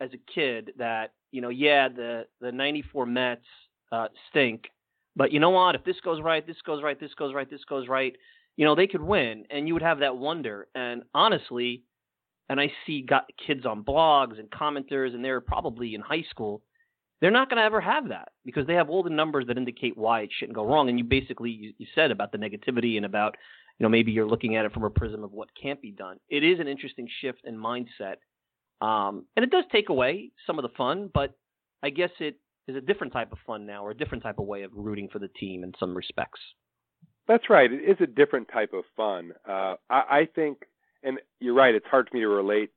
[0.00, 3.42] as a kid that you know, yeah, the the '94 Mets
[3.90, 4.66] uh, stink,
[5.16, 5.74] but you know what?
[5.74, 8.14] If this goes right, this goes right, this goes right, this goes right,
[8.56, 9.44] you know, they could win.
[9.50, 10.68] And you would have that wonder.
[10.74, 11.82] And honestly,
[12.48, 16.62] and I see got kids on blogs and commenters, and they're probably in high school.
[17.20, 19.96] They're not going to ever have that because they have all the numbers that indicate
[19.96, 20.88] why it shouldn't go wrong.
[20.88, 23.36] And you basically you, you said about the negativity and about
[23.78, 26.18] you know maybe you're looking at it from a prism of what can't be done.
[26.28, 28.16] It is an interesting shift in mindset,
[28.82, 31.10] um, and it does take away some of the fun.
[31.14, 31.32] But
[31.82, 34.46] I guess it is a different type of fun now, or a different type of
[34.46, 36.40] way of rooting for the team in some respects.
[37.26, 37.70] That's right.
[37.72, 39.32] It is a different type of fun.
[39.48, 40.58] Uh, I, I think,
[41.02, 41.74] and you're right.
[41.74, 42.70] It's hard for me to relate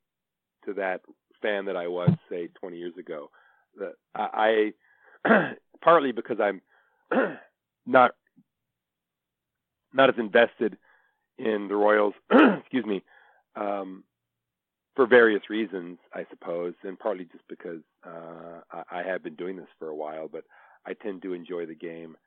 [0.66, 1.02] to that
[1.42, 3.30] fan that I was, say, 20 years ago.
[3.78, 4.74] That I,
[5.26, 6.62] I partly because I'm
[7.86, 8.12] not
[9.94, 10.78] not as invested
[11.38, 13.04] in the Royals, excuse me,
[13.56, 14.04] um,
[14.98, 19.56] for various reasons, I suppose, and partly just because uh, I, I have been doing
[19.56, 20.28] this for a while.
[20.28, 20.44] But
[20.88, 22.18] I tend to enjoy the game,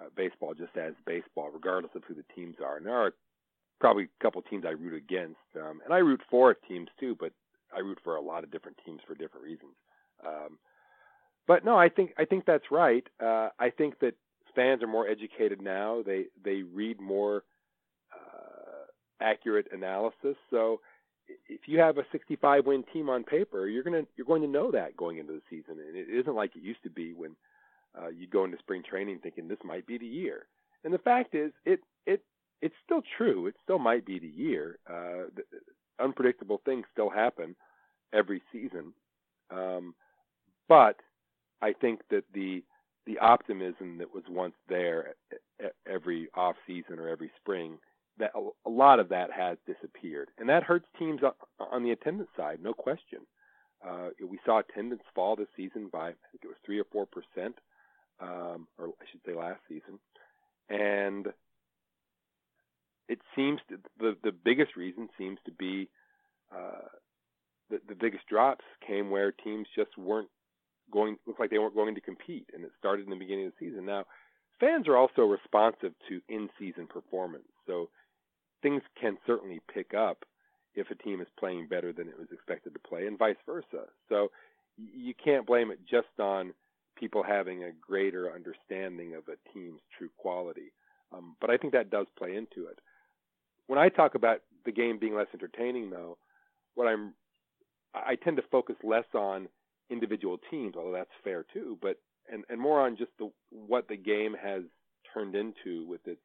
[0.00, 2.78] uh, baseball, just as baseball, regardless of who the teams are.
[2.78, 3.12] And there are
[3.80, 7.32] probably a couple teams I root against, um, and I root for teams too, but
[7.74, 9.74] I root for a lot of different teams for different reasons.
[10.26, 10.58] Um,
[11.46, 13.06] but no, I think I think that's right.
[13.22, 14.14] Uh, I think that
[14.56, 16.02] fans are more educated now.
[16.04, 17.44] They they read more
[18.12, 18.86] uh,
[19.20, 20.36] accurate analysis.
[20.50, 20.80] So
[21.48, 24.70] if you have a 65 win team on paper, you're gonna you're going to know
[24.70, 27.32] that going into the season, and it isn't like it used to be when
[28.00, 30.46] uh, you go into spring training thinking this might be the year.
[30.84, 32.22] And the fact is, it it
[32.62, 33.46] it's still true.
[33.46, 34.78] It still might be the year.
[34.88, 35.42] Uh, the,
[35.98, 37.56] unpredictable things still happen
[38.12, 38.92] every season,
[39.50, 39.94] um,
[40.68, 40.96] but
[41.62, 42.62] I think that the
[43.06, 45.14] the optimism that was once there
[45.88, 47.78] every off season or every spring
[48.18, 51.20] that a lot of that has disappeared, and that hurts teams
[51.58, 53.20] on the attendance side, no question.
[53.86, 57.06] Uh, we saw attendance fall this season by I think it was three or four
[57.06, 57.56] percent,
[58.20, 59.98] um, or I should say last season,
[60.70, 61.26] and
[63.08, 65.88] it seems to, the the biggest reason seems to be
[66.54, 66.88] uh,
[67.70, 70.30] the the biggest drops came where teams just weren't
[70.90, 73.52] going looked like they weren't going to compete, and it started in the beginning of
[73.58, 73.84] the season.
[73.84, 74.06] Now,
[74.58, 77.90] fans are also responsive to in-season performance, so
[78.62, 80.24] things can certainly pick up
[80.74, 83.86] if a team is playing better than it was expected to play, and vice versa.
[84.08, 84.28] So
[84.76, 86.52] you can't blame it just on
[86.96, 90.72] people having a greater understanding of a team's true quality.
[91.14, 92.78] Um, but I think that does play into it.
[93.66, 96.18] When I talk about the game being less entertaining, though,
[96.74, 97.14] what I'm
[97.94, 99.48] I tend to focus less on
[99.88, 101.96] individual teams, although that's fair too, but
[102.30, 104.62] and, and more on just the what the game has
[105.14, 106.20] turned into with its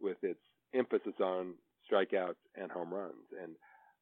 [0.00, 0.40] with its
[0.74, 1.54] emphasis on
[1.90, 3.26] strikeouts and home runs.
[3.40, 3.52] And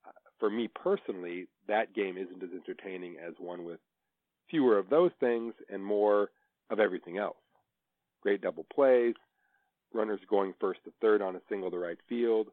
[0.07, 3.81] uh, for me personally, that game isn't as entertaining as one with
[4.49, 6.31] fewer of those things and more
[6.71, 7.37] of everything else.
[8.23, 9.15] Great double plays,
[9.93, 12.49] runners going first to third on a single to right field,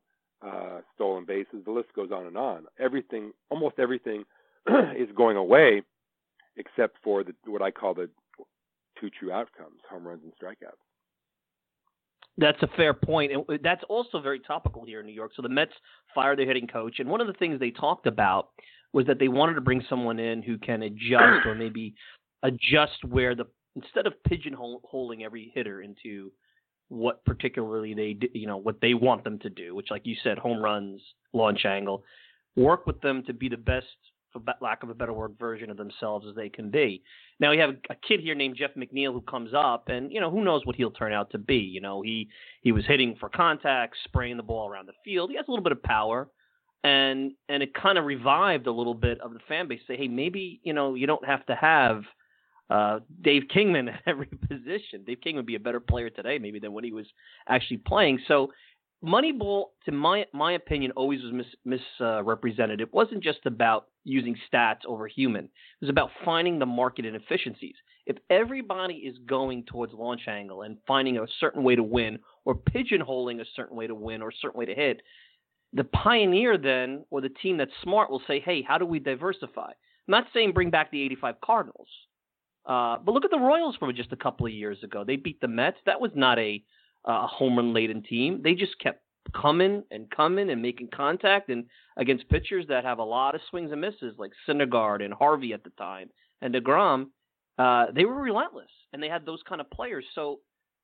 [0.45, 1.63] uh, stolen bases.
[1.65, 2.65] The list goes on and on.
[2.79, 4.23] Everything, almost everything,
[4.97, 5.81] is going away
[6.57, 8.09] except for the what I call the
[8.99, 10.86] two true outcomes: home runs and strikeouts.
[12.37, 15.31] That's a fair point, and that's also very topical here in New York.
[15.35, 15.71] So the Mets
[16.13, 18.49] fired their hitting coach, and one of the things they talked about
[18.93, 21.95] was that they wanted to bring someone in who can adjust or maybe
[22.43, 23.45] adjust where the
[23.75, 26.31] instead of pigeonholing every hitter into
[26.89, 30.37] what particularly they you know what they want them to do, which like you said,
[30.37, 31.01] home runs,
[31.33, 32.03] launch angle,
[32.55, 33.85] work with them to be the best
[34.31, 37.01] for lack of a better word, version of themselves as they can be.
[37.39, 40.29] Now you have a kid here named Jeff McNeil who comes up, and you know
[40.29, 41.57] who knows what he'll turn out to be.
[41.57, 42.29] You know he
[42.61, 45.29] he was hitting for contact, spraying the ball around the field.
[45.29, 46.29] He has a little bit of power,
[46.83, 49.81] and and it kind of revived a little bit of the fan base.
[49.87, 52.03] Say, hey, maybe you know you don't have to have
[52.69, 55.03] uh, Dave Kingman at every position.
[55.05, 57.05] Dave Kingman would be a better player today, maybe than when he was
[57.47, 58.19] actually playing.
[58.27, 58.51] So
[59.03, 62.79] Moneyball, to my my opinion, always was misrepresented.
[62.79, 65.45] Mis, uh, it wasn't just about using stats over human.
[65.45, 67.75] It was about finding the market inefficiencies.
[68.05, 72.55] If everybody is going towards launch angle and finding a certain way to win, or
[72.55, 75.01] pigeonholing a certain way to win, or a certain way to hit,
[75.73, 79.69] the pioneer then, or the team that's smart, will say, "Hey, how do we diversify?"
[79.69, 79.75] I'm
[80.07, 81.89] not saying bring back the '85 Cardinals,
[82.65, 85.03] uh, but look at the Royals from just a couple of years ago.
[85.03, 85.77] They beat the Mets.
[85.85, 86.63] That was not a
[87.03, 88.41] a home run laden team.
[88.41, 89.01] They just kept
[89.33, 91.65] coming and coming and making contact and
[91.97, 95.63] against pitchers that have a lot of swings and misses like Syndergaard and Harvey at
[95.63, 96.09] the time
[96.41, 97.07] and deGrom,
[97.57, 100.05] uh, they were relentless and they had those kind of players.
[100.15, 100.39] So,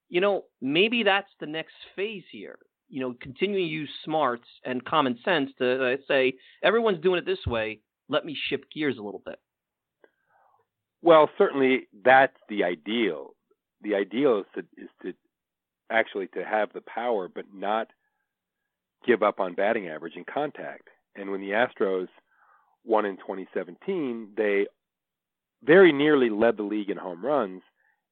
[0.09, 2.57] you know, maybe that's the next phase here.
[2.89, 7.25] You know, continuing to use smarts and common sense to uh, say everyone's doing it
[7.25, 7.79] this way.
[8.09, 9.39] Let me shift gears a little bit.
[11.01, 13.35] Well, certainly that's the ideal.
[13.81, 15.13] The ideal is to, is to
[15.91, 17.87] actually to have the power but not
[19.05, 20.89] give up on batting average and contact.
[21.15, 22.07] And when the Astros
[22.83, 24.67] won in 2017, they
[25.63, 27.61] very nearly led the league in home runs,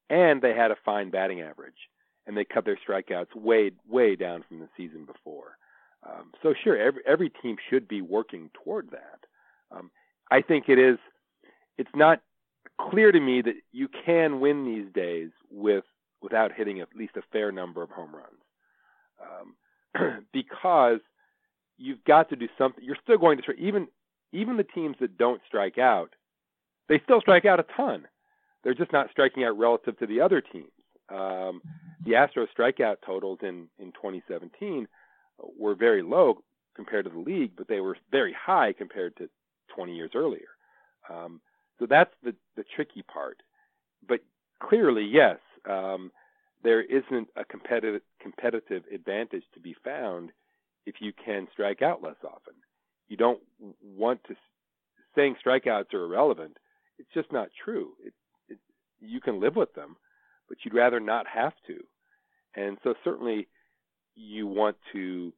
[0.09, 1.89] and they had a fine batting average,
[2.25, 5.57] and they cut their strikeouts way way down from the season before.
[6.03, 9.19] Um, so sure, every every team should be working toward that.
[9.75, 9.91] Um,
[10.29, 10.97] I think it is.
[11.77, 12.21] It's not
[12.79, 15.83] clear to me that you can win these days with
[16.21, 18.41] without hitting at least a fair number of home runs,
[19.21, 19.55] um,
[20.33, 20.99] because
[21.77, 22.83] you've got to do something.
[22.83, 23.87] You're still going to try, even
[24.33, 26.13] even the teams that don't strike out,
[26.87, 28.07] they still strike out a ton.
[28.63, 30.71] They're just not striking out relative to the other teams.
[31.09, 31.61] Um,
[32.05, 34.87] the Astros strikeout totals in in 2017
[35.57, 36.43] were very low
[36.75, 39.29] compared to the league, but they were very high compared to
[39.75, 40.47] 20 years earlier.
[41.09, 41.41] Um,
[41.79, 43.41] so that's the the tricky part.
[44.07, 44.21] But
[44.59, 45.37] clearly, yes,
[45.69, 46.11] um,
[46.63, 50.31] there isn't a competitive competitive advantage to be found
[50.85, 52.53] if you can strike out less often.
[53.07, 53.39] You don't
[53.83, 54.35] want to
[55.15, 56.57] saying strikeouts are irrelevant.
[56.97, 57.91] It's just not true.
[58.05, 58.13] It,
[58.47, 58.59] it,
[59.01, 59.97] you can live with them,
[60.47, 61.83] but you'd rather not have to.
[62.55, 63.47] And so certainly
[64.15, 65.33] you want to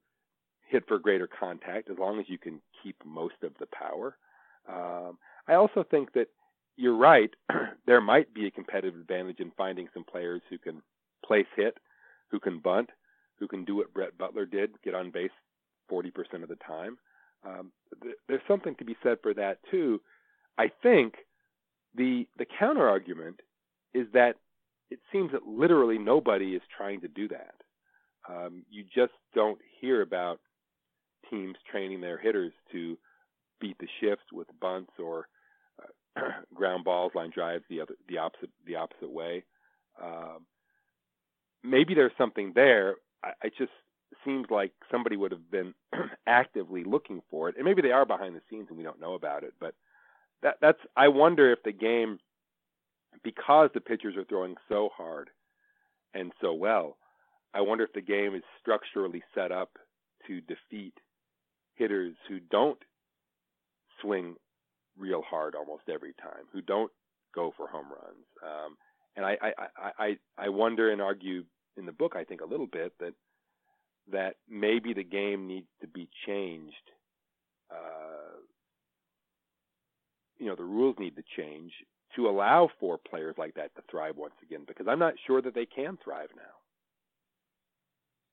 [0.67, 4.17] hit for greater contact as long as you can keep most of the power.
[4.67, 5.17] Um,
[5.47, 6.27] I also think that
[6.77, 7.29] you're right.
[7.85, 10.81] there might be a competitive advantage in finding some players who can
[11.25, 11.77] place hit,
[12.29, 12.89] who can bunt,
[13.39, 15.31] who can do what Brett Butler did, get on base
[15.91, 16.97] 40% of the time.
[17.45, 17.71] Um,
[18.01, 19.99] th- there's something to be said for that too.
[20.57, 21.15] I think
[21.95, 23.41] the the counter argument
[23.93, 24.35] is that
[24.89, 27.55] it seems that literally nobody is trying to do that.
[28.29, 30.39] Um, you just don't hear about
[31.29, 32.97] teams training their hitters to
[33.59, 35.27] beat the shifts with bunts or
[35.81, 36.21] uh,
[36.53, 39.43] ground balls, line drives the other the opposite the opposite way.
[40.01, 40.45] Um,
[41.63, 42.95] maybe there's something there.
[43.23, 43.71] I, I just
[44.25, 45.73] seems like somebody would have been
[46.27, 49.13] actively looking for it, and maybe they are behind the scenes and we don't know
[49.13, 49.53] about it.
[49.59, 49.73] But
[50.41, 52.19] that that's I wonder if the game,
[53.23, 55.29] because the pitchers are throwing so hard
[56.13, 56.97] and so well,
[57.53, 59.71] I wonder if the game is structurally set up
[60.27, 60.93] to defeat
[61.75, 62.79] hitters who don't
[64.01, 64.35] swing
[64.97, 66.91] real hard almost every time, who don't
[67.33, 68.25] go for home runs.
[68.43, 68.77] Um,
[69.15, 71.43] and I, I, I, I wonder and argue
[71.77, 73.13] in the book, I think a little bit that
[74.11, 76.75] that maybe the game needs to be changed.
[77.71, 78.37] Uh,
[80.37, 81.71] you know, the rules need to change
[82.15, 85.55] to allow for players like that to thrive once again, because I'm not sure that
[85.55, 86.41] they can thrive now.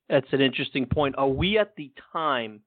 [0.08, 1.14] That's an interesting point.
[1.16, 2.60] Are we at the time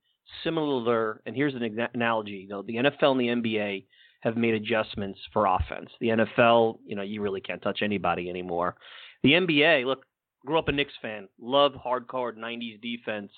[0.43, 1.21] similar?
[1.25, 2.47] And here's an analogy.
[2.49, 3.85] Know, the NFL and the NBA
[4.23, 5.89] have made adjustments for offense.
[5.99, 8.75] The NFL, you know, you really can't touch anybody anymore.
[9.21, 10.05] The NBA, look,
[10.45, 13.31] grew up a Knicks fan, loved hardcore '90s defense.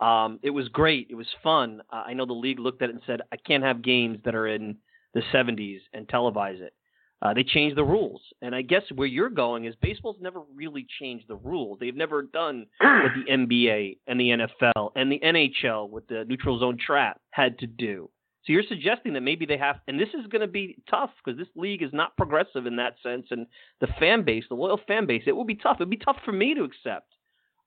[0.00, 1.08] Um, it was great.
[1.10, 1.82] It was fun.
[1.92, 4.34] Uh, I know the league looked at it and said, I can't have games that
[4.34, 4.76] are in
[5.14, 6.72] the 70s and televise it.
[7.20, 8.20] Uh, they changed the rules.
[8.40, 11.78] And I guess where you're going is baseball's never really changed the rules.
[11.78, 16.58] They've never done what the NBA and the NFL and the NHL with the neutral
[16.58, 18.10] zone trap had to do.
[18.44, 21.38] So you're suggesting that maybe they have, and this is going to be tough because
[21.38, 23.46] this league is not progressive in that sense, and
[23.80, 25.76] the fan base, the loyal fan base, it will be tough.
[25.78, 27.12] It'd be tough for me to accept.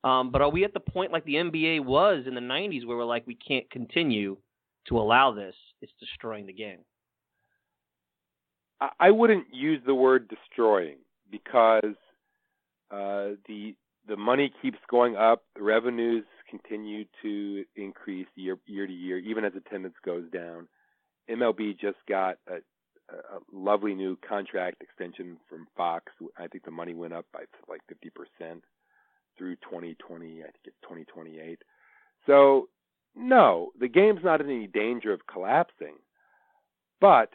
[0.04, 2.98] Um, but are we at the point like the NBA was in the '90s, where
[2.98, 4.38] we're like, we can't continue
[4.90, 5.56] to allow this?
[5.82, 6.80] It's destroying the game.
[9.00, 10.98] I wouldn't use the word destroying
[11.32, 11.96] because
[12.92, 13.74] uh, the
[14.08, 19.46] the money keeps going up, the revenues continue to increase year year to year, even
[19.46, 20.68] as attendance goes down.
[21.30, 22.56] MLB just got a,
[23.10, 26.12] a lovely new contract extension from Fox.
[26.38, 28.62] I think the money went up by like 50%
[29.38, 30.39] through 2020.
[30.39, 31.62] I think it's 2028.
[32.26, 32.70] So,
[33.16, 35.96] no, the game's not in any danger of collapsing.
[37.02, 37.30] But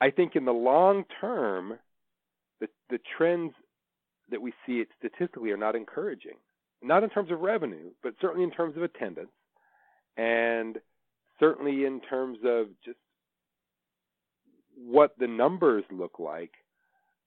[0.00, 1.78] I think in the long term,
[2.60, 3.52] the, the trends
[4.30, 6.36] that we see it statistically are not encouraging.
[6.82, 9.30] Not in terms of revenue, but certainly in terms of attendance,
[10.16, 10.78] and
[11.38, 12.98] certainly in terms of just
[14.76, 16.52] what the numbers look like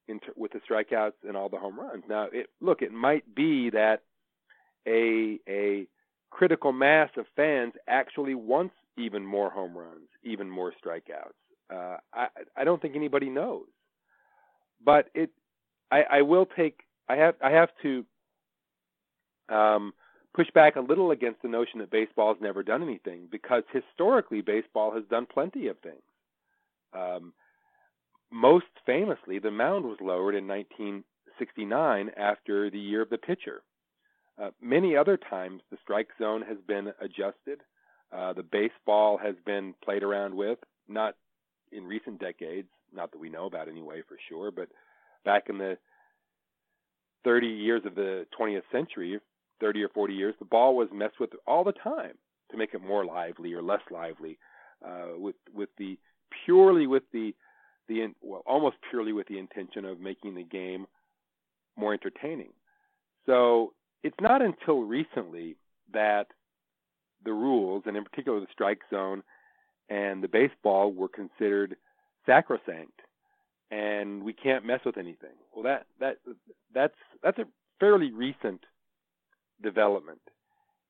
[0.08, 2.04] ter- with the strikeouts and all the home runs.
[2.08, 4.02] Now, it, look, it might be that
[4.86, 5.86] a a
[6.30, 11.32] critical mass of fans actually wants even more home runs, even more strikeouts.
[11.72, 12.26] Uh, I
[12.56, 13.66] I don't think anybody knows,
[14.84, 15.30] but it
[15.90, 18.04] I, I will take I have I have to
[19.48, 19.92] um,
[20.34, 24.40] push back a little against the notion that baseball has never done anything because historically
[24.40, 26.02] baseball has done plenty of things.
[26.92, 27.32] Um,
[28.30, 33.62] most famously, the mound was lowered in 1969 after the year of the pitcher.
[34.42, 37.60] Uh, many other times, the strike zone has been adjusted.
[38.12, 41.14] Uh, the baseball has been played around with, not
[41.70, 44.68] in recent decades, not that we know about anyway for sure, but
[45.24, 45.76] back in the
[47.24, 49.20] 30 years of the 20th century,
[49.64, 52.12] 30 or 40 years, the ball was messed with all the time
[52.50, 54.38] to make it more lively or less lively,
[54.86, 55.98] uh, with with the
[56.44, 57.34] purely with the
[57.88, 60.86] the in, well almost purely with the intention of making the game
[61.78, 62.52] more entertaining.
[63.24, 65.56] So it's not until recently
[65.94, 66.26] that
[67.24, 69.22] the rules, and in particular the strike zone
[69.88, 71.76] and the baseball, were considered
[72.26, 73.00] sacrosanct
[73.70, 75.36] and we can't mess with anything.
[75.54, 76.18] Well, that that
[76.74, 77.46] that's that's a
[77.80, 78.60] fairly recent
[79.62, 80.20] development,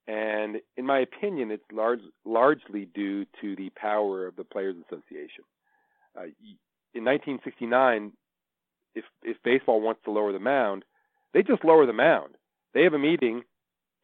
[0.06, 5.44] and in my opinion, it's large, largely due to the power of the Players Association.
[6.16, 6.24] Uh,
[6.94, 8.12] in 1969,
[8.94, 10.84] if if baseball wants to lower the mound,
[11.32, 12.34] they just lower the mound.
[12.74, 13.42] They have a meeting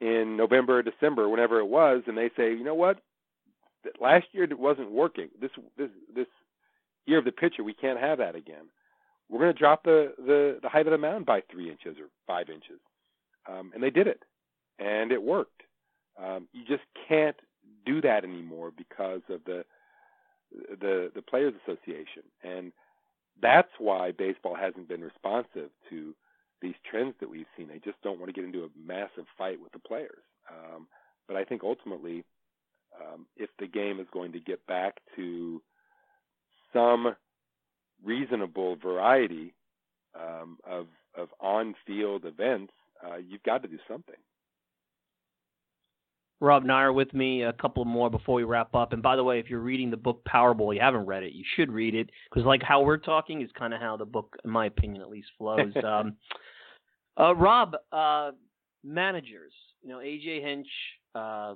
[0.01, 2.99] in November or December, whenever it was, and they say, you know what,
[4.01, 5.29] last year it wasn't working.
[5.41, 6.27] This this this
[7.07, 8.65] year of the pitcher, we can't have that again.
[9.29, 12.07] We're going to drop the, the the height of the mound by three inches or
[12.27, 12.81] five inches,
[13.49, 14.23] um, and they did it,
[14.81, 15.63] and it worked.
[16.21, 17.37] Um, you just can't
[17.87, 19.65] do that anymore because of the
[20.81, 22.73] the the players association and
[23.43, 26.15] that's why baseball hasn't been responsive to
[26.61, 27.69] these trends that we've seen.
[27.69, 30.23] They just don't want to get into a massive fight with the players.
[30.51, 30.87] Um,
[31.27, 32.25] but I think ultimately,
[33.01, 35.63] um, if the game is going to get back to
[36.73, 37.15] some
[38.05, 39.55] reasonable variety
[40.15, 42.73] um, of of on-field events,
[43.05, 44.15] uh, you've got to do something.
[46.41, 47.43] Rob Neyer with me.
[47.43, 48.93] A couple more before we wrap up.
[48.93, 51.45] And by the way, if you're reading the book Powerball, you haven't read it, you
[51.57, 54.51] should read it because, like how we're talking, is kind of how the book, in
[54.51, 55.73] my opinion, at least flows.
[55.85, 56.17] um,
[57.19, 58.31] uh, Rob, uh,
[58.83, 59.53] managers.
[59.83, 60.69] You know, AJ Hinch,
[61.15, 61.55] uh,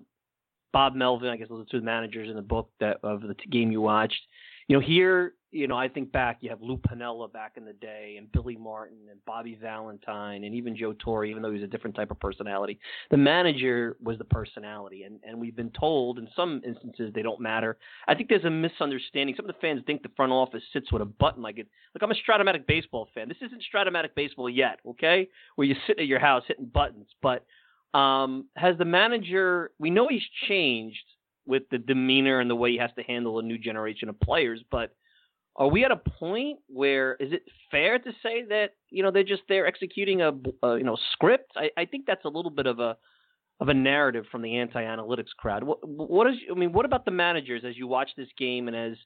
[0.72, 1.28] Bob Melvin.
[1.28, 4.20] I guess those are two managers in the book that of the game you watched.
[4.68, 7.74] You know, here you know, I think back, you have Lou Piniella back in the
[7.74, 11.62] day, and Billy Martin, and Bobby Valentine, and even Joe Torre, even though he was
[11.62, 12.80] a different type of personality.
[13.12, 17.40] The manager was the personality, and, and we've been told in some instances they don't
[17.40, 17.78] matter.
[18.08, 19.36] I think there's a misunderstanding.
[19.36, 21.68] Some of the fans think the front office sits with a button like it.
[21.94, 23.28] Look, I'm a Strat-O-Matic baseball fan.
[23.28, 25.28] This isn't Strat-O-Matic baseball yet, okay?
[25.54, 27.06] Where you sit at your house hitting buttons.
[27.22, 27.46] But
[27.96, 31.04] um, has the manager, we know he's changed
[31.46, 34.60] with the demeanor and the way he has to handle a new generation of players,
[34.68, 34.96] but–
[35.56, 39.22] are we at a point where is it fair to say that you know they're
[39.22, 40.32] just they're executing a,
[40.62, 41.52] a you know script?
[41.56, 42.96] I, I think that's a little bit of a
[43.60, 45.62] of a narrative from the anti-analytics crowd.
[45.62, 46.72] What, what is I mean?
[46.72, 48.96] What about the managers as you watch this game and as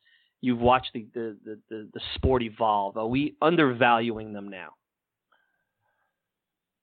[0.40, 2.96] you've watched the the, the, the, the sport evolve?
[2.96, 4.70] Are we undervaluing them now?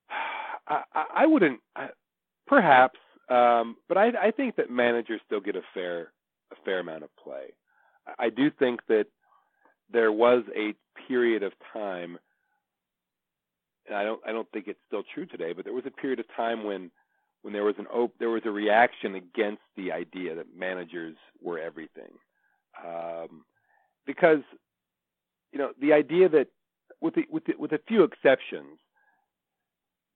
[0.68, 0.82] I,
[1.16, 1.60] I wouldn't,
[2.46, 2.98] perhaps,
[3.28, 6.12] um, but I, I think that managers still get a fair
[6.52, 7.54] a fair amount of play.
[8.20, 9.06] I do think that
[9.90, 10.74] there was a
[11.08, 12.18] period of time
[13.86, 16.20] and I don't I don't think it's still true today, but there was a period
[16.20, 16.90] of time when
[17.42, 21.58] when there was an op- there was a reaction against the idea that managers were
[21.58, 22.12] everything,
[22.84, 23.44] um,
[24.06, 24.40] because
[25.52, 26.48] you know the idea that
[27.00, 28.78] with the, with the, with a few exceptions,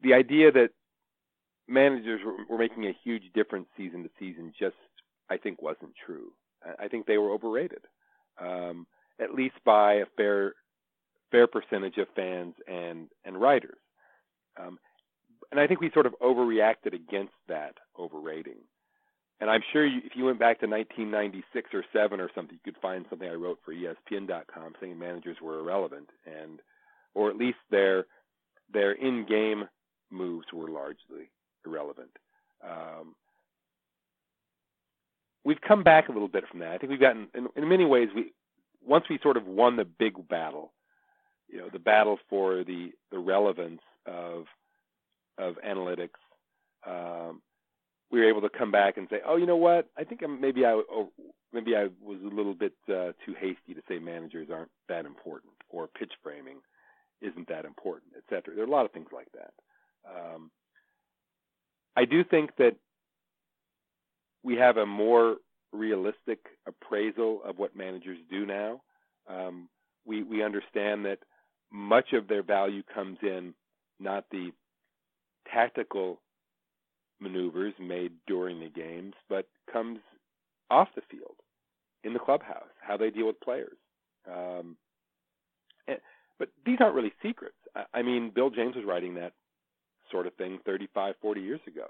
[0.02, 0.70] the idea that
[1.68, 4.76] managers were, were making a huge difference season to season just
[5.28, 6.32] I think wasn't true.
[6.78, 7.80] I, think they were overrated.
[8.38, 8.86] Um,
[9.20, 10.54] at least by a fair
[11.30, 13.78] fair percentage of fans and and writers.
[14.58, 14.78] Um,
[15.50, 18.58] and I think we sort of overreacted against that overrating.
[19.40, 22.72] And I'm sure you, if you went back to 1996 or seven or something, you
[22.72, 26.60] could find something I wrote for ESPN.com saying managers were irrelevant, and
[27.14, 28.06] or at least their
[28.72, 29.64] their in-game
[30.10, 31.30] moves were largely
[31.64, 32.10] irrelevant.
[32.62, 33.14] Um,
[35.44, 36.72] we've come back a little bit from that.
[36.72, 38.32] I think we've gotten, in, in many ways, we
[38.84, 40.72] once we sort of won the big battle,
[41.48, 44.44] you know, the battle for the the relevance of
[45.38, 46.20] of analytics,
[46.86, 47.40] um,
[48.10, 49.88] we were able to come back and say, oh, you know what?
[49.96, 51.10] I think maybe I oh,
[51.52, 55.52] maybe I was a little bit uh, too hasty to say managers aren't that important
[55.68, 56.58] or pitch framing
[57.20, 58.54] isn't that important, et cetera.
[58.54, 59.52] There are a lot of things like that.
[60.08, 60.50] Um,
[61.96, 62.76] I do think that
[64.42, 65.36] we have a more
[65.72, 68.80] realistic appraisal of what managers do now.
[69.28, 69.68] Um,
[70.06, 71.18] we we understand that
[71.70, 73.54] much of their value comes in
[73.98, 74.50] not the
[75.52, 76.20] tactical
[77.20, 79.98] maneuvers made during the games, but comes
[80.70, 81.36] off the field
[82.02, 83.76] in the clubhouse, how they deal with players.
[84.26, 84.76] Um,
[85.86, 85.98] and,
[86.38, 87.56] but these aren't really secrets.
[87.76, 89.32] I, I mean, Bill James was writing that
[90.10, 91.86] sort of thing 35, 40 years ago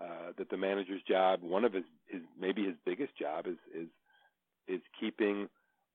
[0.00, 3.88] uh, that the manager's job, one of his, his maybe his biggest job, is is
[4.66, 5.48] is keeping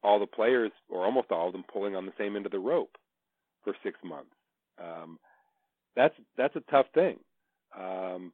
[0.03, 2.59] all the players or almost all of them pulling on the same end of the
[2.59, 2.97] rope
[3.63, 4.31] for six months.
[4.81, 5.19] Um,
[5.95, 7.17] that's that's a tough thing.
[7.77, 8.31] Um,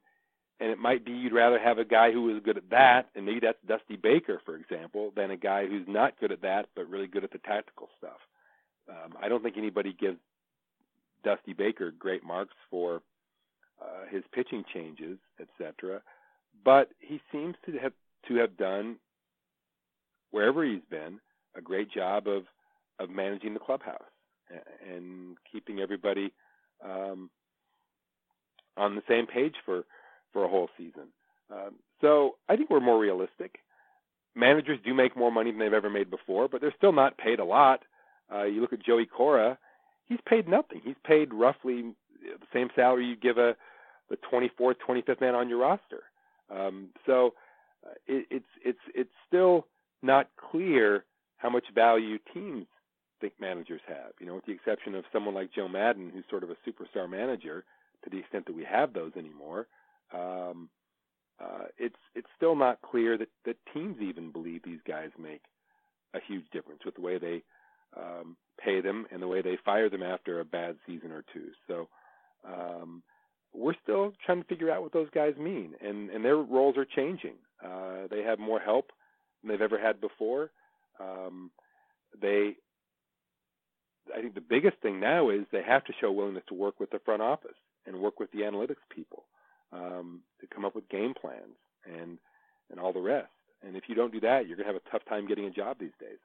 [0.60, 3.26] and it might be you'd rather have a guy who is good at that, and
[3.26, 6.88] maybe that's Dusty Baker, for example, than a guy who's not good at that but
[6.88, 8.18] really good at the tactical stuff.
[8.88, 10.18] Um, I don't think anybody gives
[11.24, 13.02] Dusty Baker great marks for
[13.80, 16.00] uh, his pitching changes, etc.
[16.64, 17.92] But he seems to have
[18.28, 18.96] to have done
[20.30, 21.20] wherever he's been
[21.56, 22.44] a great job of
[22.98, 24.02] of managing the clubhouse.
[24.50, 26.32] a- and keeping everybody
[26.84, 27.30] um,
[28.76, 29.84] on the same page for
[30.32, 31.08] for a whole season.
[31.50, 33.58] Um, so I think we're more realistic.
[34.34, 37.38] Managers do make more money than they've ever made before, but they're still not paid
[37.40, 37.82] a lot.
[38.32, 39.58] Uh, you look at Joey Cora;
[40.06, 40.80] he's paid nothing.
[40.84, 43.56] He's paid roughly the same salary you give a
[44.08, 46.04] the 24th, 25th man on your roster.
[46.50, 47.34] Um, so
[47.84, 49.66] uh, it, it's it's it's still
[50.02, 51.04] not clear
[51.38, 52.66] how much value teams
[53.20, 54.12] think managers have.
[54.20, 57.10] You know, with the exception of someone like Joe Maddon, who's sort of a superstar
[57.10, 57.64] manager,
[58.04, 59.66] to the extent that we have those anymore.
[60.14, 60.68] Um,
[61.40, 65.42] uh, it's it's still not clear that that teams even believe these guys make
[66.14, 67.42] a huge difference with the way they
[67.96, 71.48] um, pay them and the way they fire them after a bad season or two.
[71.68, 71.88] So
[72.44, 73.02] um,
[73.52, 76.84] we're still trying to figure out what those guys mean, and and their roles are
[76.84, 77.34] changing.
[77.64, 78.90] Uh, they have more help
[79.42, 80.50] than they've ever had before.
[81.00, 81.50] Um,
[82.20, 82.56] they,
[84.14, 86.90] I think, the biggest thing now is they have to show willingness to work with
[86.90, 87.56] the front office
[87.86, 89.24] and work with the analytics people
[89.72, 92.18] um, to come up with game plans and
[92.70, 93.28] and all the rest.
[93.66, 95.50] And if you don't do that, you're going to have a tough time getting a
[95.50, 96.18] job these days.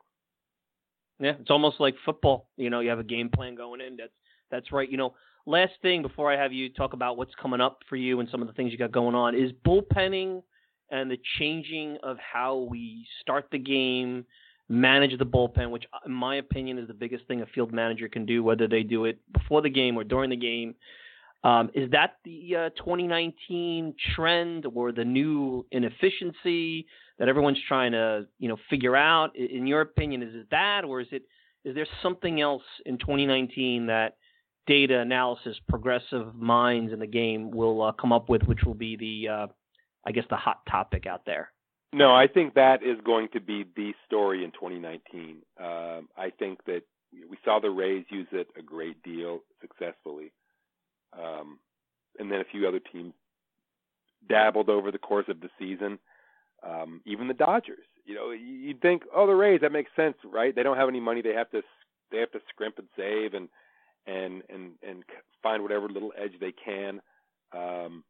[1.19, 2.47] Yeah, it's almost like football.
[2.57, 3.95] You know, you have a game plan going in.
[3.95, 4.11] That's
[4.49, 4.89] that's right.
[4.89, 5.13] You know,
[5.45, 8.41] last thing before I have you talk about what's coming up for you and some
[8.41, 10.41] of the things you got going on is bullpenning
[10.89, 14.25] and the changing of how we start the game,
[14.69, 18.25] manage the bullpen, which in my opinion is the biggest thing a field manager can
[18.25, 20.75] do, whether they do it before the game or during the game.
[21.43, 26.85] Um, is that the uh, 2019 trend or the new inefficiency
[27.17, 29.35] that everyone's trying to you know figure out?
[29.35, 31.23] In your opinion, is it that, or is it
[31.63, 34.17] is there something else in 2019 that
[34.67, 38.95] data analysis, progressive minds in the game will uh, come up with, which will be
[38.95, 39.47] the uh,
[40.05, 41.51] I guess the hot topic out there?
[41.93, 45.37] No, I think that is going to be the story in 2019.
[45.59, 46.83] Um, I think that
[47.29, 50.31] we saw the Rays use it a great deal successfully
[51.17, 51.59] um,
[52.19, 53.13] and then a few other teams
[54.29, 55.99] dabbled over the course of the season.
[56.67, 60.55] Um, even the Dodgers, you know, you'd think, oh, the Rays, that makes sense, right?
[60.55, 61.61] They don't have any money; they have to
[62.11, 63.49] they have to scrimp and save and
[64.07, 65.03] and and and
[65.43, 67.01] find whatever little edge they can.
[67.53, 68.03] Um,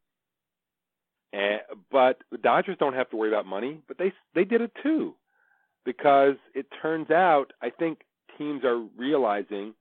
[1.34, 4.72] and, but the Dodgers don't have to worry about money, but they they did it
[4.84, 5.16] too,
[5.86, 8.02] because it turns out I think
[8.38, 9.74] teams are realizing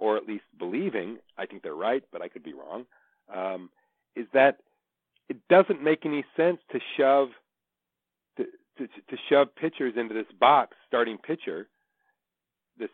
[0.00, 2.86] or at least believing, I think they're right, but I could be wrong,
[3.32, 3.68] um,
[4.16, 4.56] is that
[5.28, 7.28] it doesn't make any sense to shove
[8.38, 8.44] to,
[8.78, 11.68] to, to shove pitchers into this box, starting pitcher,
[12.78, 12.88] this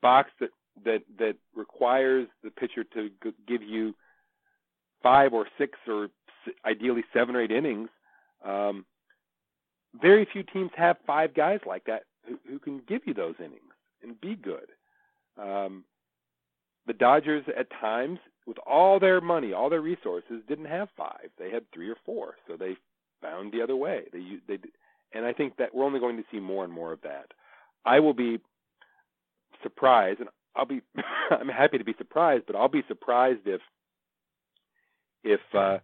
[0.00, 0.50] box that
[0.84, 3.94] that that requires the pitcher to g- give you
[5.02, 6.08] five or six or
[6.64, 7.88] ideally seven or eight innings.
[8.44, 8.84] Um,
[10.00, 13.72] very few teams have five guys like that who, who can give you those innings
[14.02, 14.68] and be good.
[15.40, 15.84] Um,
[16.86, 21.28] the Dodgers, at times, with all their money, all their resources, didn't have five.
[21.38, 22.76] They had three or four, so they
[23.20, 24.04] found the other way.
[24.12, 24.58] They they,
[25.12, 27.32] and I think that we're only going to see more and more of that.
[27.84, 28.40] I will be
[29.62, 30.82] surprised, and I'll be
[31.30, 33.60] I'm happy to be surprised, but I'll be surprised if
[35.24, 35.78] if uh,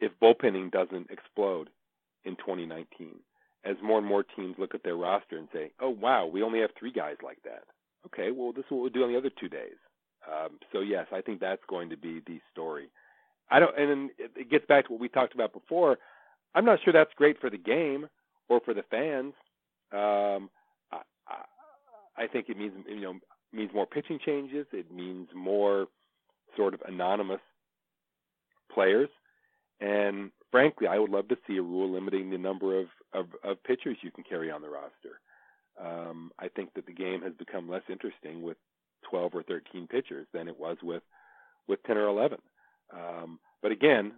[0.00, 1.70] if bullpenning doesn't explode
[2.24, 3.18] in 2019
[3.64, 6.60] as more and more teams look at their roster and say, "Oh wow, we only
[6.60, 7.64] have three guys like that."
[8.06, 9.76] Okay, well, this is what we'll do on the other two days.
[10.30, 12.90] Um, so yes, I think that's going to be the story.
[13.50, 15.98] I don't, and then it gets back to what we talked about before.
[16.54, 18.08] I'm not sure that's great for the game
[18.48, 19.34] or for the fans.
[19.92, 20.50] Um,
[22.24, 23.14] I, think it means you know
[23.52, 24.66] means more pitching changes.
[24.72, 25.86] It means more
[26.56, 27.40] sort of anonymous
[28.72, 29.08] players.
[29.80, 33.62] And frankly, I would love to see a rule limiting the number of, of, of
[33.64, 35.20] pitchers you can carry on the roster.
[35.80, 38.56] Um, I think that the game has become less interesting with
[39.10, 41.02] 12 or 13 pitchers than it was with
[41.68, 42.38] with 10 or 11.
[42.92, 44.12] Um, but again,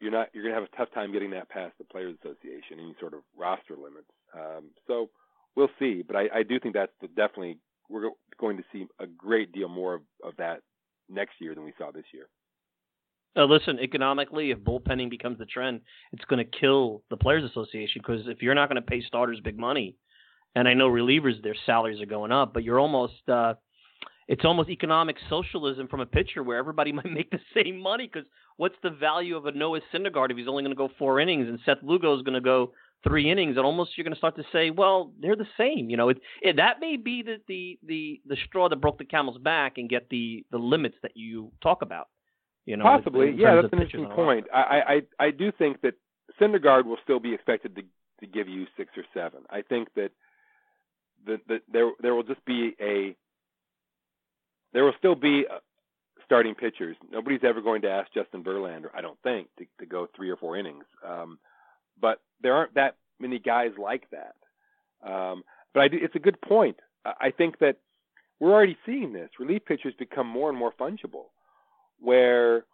[0.00, 2.78] you're not you're going to have a tough time getting that past the Players Association,
[2.80, 4.10] any sort of roster limits.
[4.34, 5.10] Um, so
[5.56, 6.02] we'll see.
[6.06, 9.94] But I, I do think that's definitely we're going to see a great deal more
[9.94, 10.60] of, of that
[11.08, 12.28] next year than we saw this year.
[13.36, 15.80] Uh, listen, economically, if bullpenning becomes the trend,
[16.12, 19.38] it's going to kill the Players Association because if you're not going to pay starters
[19.42, 19.96] big money,
[20.56, 23.54] and I know relievers their salaries are going up, but you're almost uh,
[24.26, 28.28] it's almost economic socialism from a pitcher where everybody might make the same money because
[28.56, 31.48] what's the value of a Noah Syndergaard if he's only going to go four innings
[31.48, 32.72] and Seth Lugo is going to go
[33.02, 35.88] three innings and almost you're going to start to say, well, they're the same.
[35.90, 39.04] You know, it, it that may be the, the the the straw that broke the
[39.04, 42.08] camel's back and get the the limits that you talk about.
[42.66, 44.46] You know, possibly, yeah, that's an interesting point.
[44.54, 45.94] I, I I do think that
[46.40, 47.82] Syndergaard will still be expected to
[48.20, 49.40] to give you six or seven.
[49.50, 50.10] I think that
[51.26, 53.16] the, the, there there will just be a
[54.72, 55.58] there will still be uh,
[56.24, 56.96] starting pitchers.
[57.10, 60.36] Nobody's ever going to ask Justin Verlander, I don't think, to, to go three or
[60.36, 60.84] four innings.
[61.04, 61.38] Um,
[62.00, 64.34] but there aren't that many guys like that.
[65.08, 65.42] Um,
[65.74, 66.76] but I do, it's a good point.
[67.04, 67.76] I think that
[68.38, 69.30] we're already seeing this.
[69.38, 71.26] Relief pitchers become more and more fungible,
[71.98, 72.64] where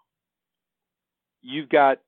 [1.42, 1.98] you've got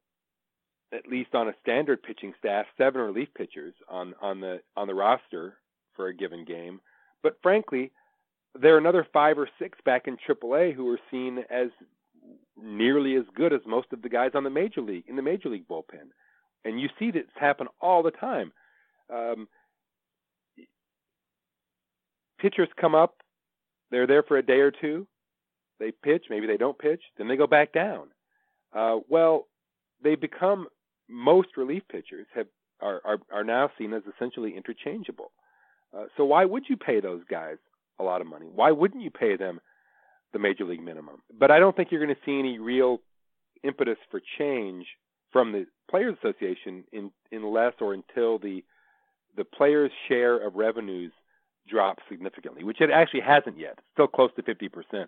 [0.93, 4.95] at least on a standard pitching staff seven relief pitchers on on the on the
[4.95, 5.59] roster
[5.95, 6.81] for a given game.
[7.23, 7.93] But frankly,
[8.61, 11.69] there are another five or six back in AAA who are seen as
[12.61, 15.49] nearly as good as most of the guys on the major league in the major
[15.49, 16.11] league bullpen,
[16.65, 18.53] and you see this happen all the time.
[19.13, 19.49] Um,
[22.41, 23.17] pitchers come up,
[23.91, 25.07] they're there for a day or two,
[25.81, 28.09] they pitch, maybe they don't pitch, then they go back down.
[28.75, 29.47] Uh, well,
[30.03, 30.67] they become
[31.09, 32.47] most relief pitchers have
[32.81, 35.33] are are, are now seen as essentially interchangeable.
[35.97, 37.57] Uh, so why would you pay those guys
[37.99, 38.47] a lot of money?
[38.55, 39.61] Why wouldn't you pay them
[40.33, 41.17] the major league minimum?
[41.37, 43.01] But I don't think you're going to see any real
[43.65, 44.87] impetus for change
[45.33, 48.63] from the Players Association in unless or until the
[49.37, 51.13] the players' share of revenues
[51.69, 53.75] drops significantly, which it actually hasn't yet.
[53.79, 55.07] It's still close to 50%.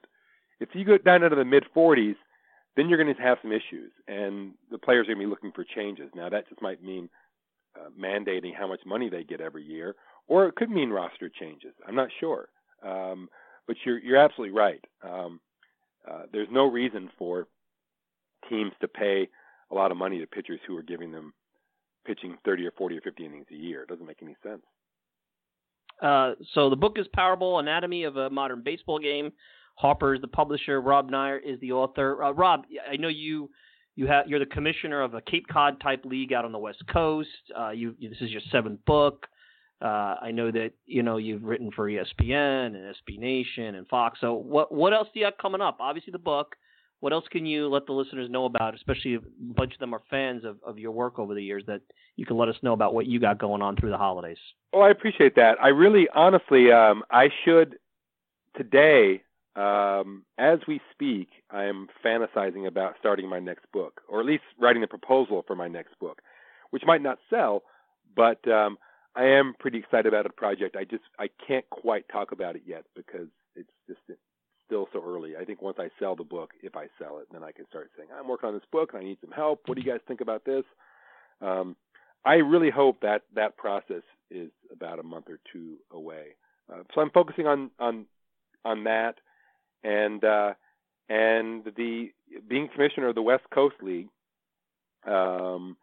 [0.61, 2.17] If you go down into the mid 40s,
[2.77, 5.53] then you're going to have some issues, and the players are going to be looking
[5.53, 6.11] for changes.
[6.15, 7.09] Now, that just might mean
[7.77, 9.97] uh, mandating how much money they get every year,
[10.29, 11.73] or it could mean roster changes.
[11.87, 12.49] I'm not sure,
[12.87, 13.29] um,
[13.67, 14.85] but you're you're absolutely right.
[15.03, 15.41] Um,
[16.09, 17.49] uh, there's no reason for
[18.49, 19.29] teams to pay
[19.71, 21.33] a lot of money to pitchers who are giving them
[22.07, 23.83] pitching 30 or 40 or 50 innings a year.
[23.83, 24.63] It doesn't make any sense.
[26.03, 29.33] Uh, so the book is Powerball: Anatomy of a Modern Baseball Game.
[29.75, 30.81] Harper is the publisher.
[30.81, 32.23] Rob Neyer is the author.
[32.23, 33.51] Uh, Rob, I know you
[33.97, 36.83] you have you're the commissioner of a Cape Cod type league out on the West
[36.91, 37.29] Coast.
[37.59, 39.27] Uh, you, you, this is your seventh book.
[39.83, 44.19] Uh, I know that you know you've written for ESPN and SB Nation and Fox.
[44.21, 45.79] So what what else do you have coming up?
[45.81, 46.57] Obviously the book.
[47.01, 48.75] What else can you let the listeners know about?
[48.75, 51.65] Especially if a bunch of them are fans of, of your work over the years.
[51.67, 51.81] That
[52.17, 54.39] you can let us know about what you got going on through the holidays.
[54.73, 55.57] Well, I appreciate that.
[55.63, 57.77] I really, honestly, um, I should
[58.57, 59.23] today
[59.57, 64.45] um, as we speak, I am fantasizing about starting my next book, or at least
[64.59, 66.23] writing the proposal for my next book,
[66.71, 67.65] which might not sell,
[68.15, 68.79] but um,
[69.17, 70.77] I am pretty excited about a project.
[70.77, 73.27] I just I can't quite talk about it yet because
[73.57, 74.01] it's just
[74.71, 75.37] still so early.
[75.37, 77.91] I think once I sell the book, if I sell it, then I can start
[77.97, 79.63] saying I'm working on this book and I need some help.
[79.67, 80.63] What do you guys think about this?
[81.43, 81.75] Um,
[82.25, 86.37] I really hope that that process is about a month or two away.
[86.73, 88.07] Uh, so I'm focusing on on
[88.65, 89.17] on that
[89.83, 90.53] and uh,
[91.09, 92.13] and the
[92.49, 94.09] being commissioner of the West Coast League,
[95.05, 95.77] um,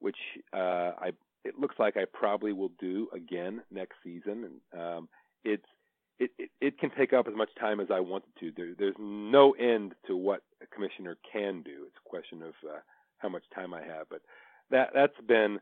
[0.00, 0.18] which
[0.52, 1.12] uh, I
[1.44, 5.08] it looks like I probably will do again next season, and um,
[5.44, 5.64] it's
[6.18, 8.52] it, it, it can take up as much time as I want it to.
[8.56, 11.84] There, there's no end to what a commissioner can do.
[11.86, 12.78] It's a question of uh,
[13.18, 14.22] how much time I have, but
[14.70, 15.58] that that's been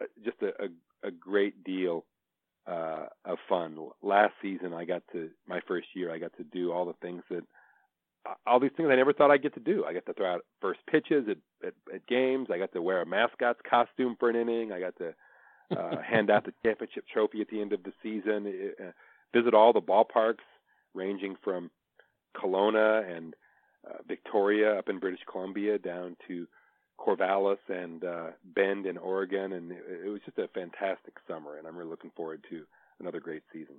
[0.00, 2.04] uh, just a, a, a great deal
[2.66, 3.76] uh, of fun.
[4.02, 6.12] Last season, I got to my first year.
[6.12, 7.42] I got to do all the things that
[8.46, 9.84] all these things I never thought I'd get to do.
[9.84, 12.48] I got to throw out first pitches at, at, at games.
[12.52, 14.72] I got to wear a mascot's costume for an inning.
[14.72, 15.14] I got to
[15.76, 18.72] uh, hand out the championship trophy at the end of the season.
[18.80, 18.92] Uh,
[19.32, 20.44] visit all the ballparks,
[20.94, 21.70] ranging from
[22.36, 23.34] Kelowna and
[23.88, 26.46] uh, Victoria up in British Columbia down to
[26.98, 31.58] Corvallis and uh, Bend in Oregon, and it, it was just a fantastic summer.
[31.58, 32.62] And I'm really looking forward to
[33.00, 33.76] another great season.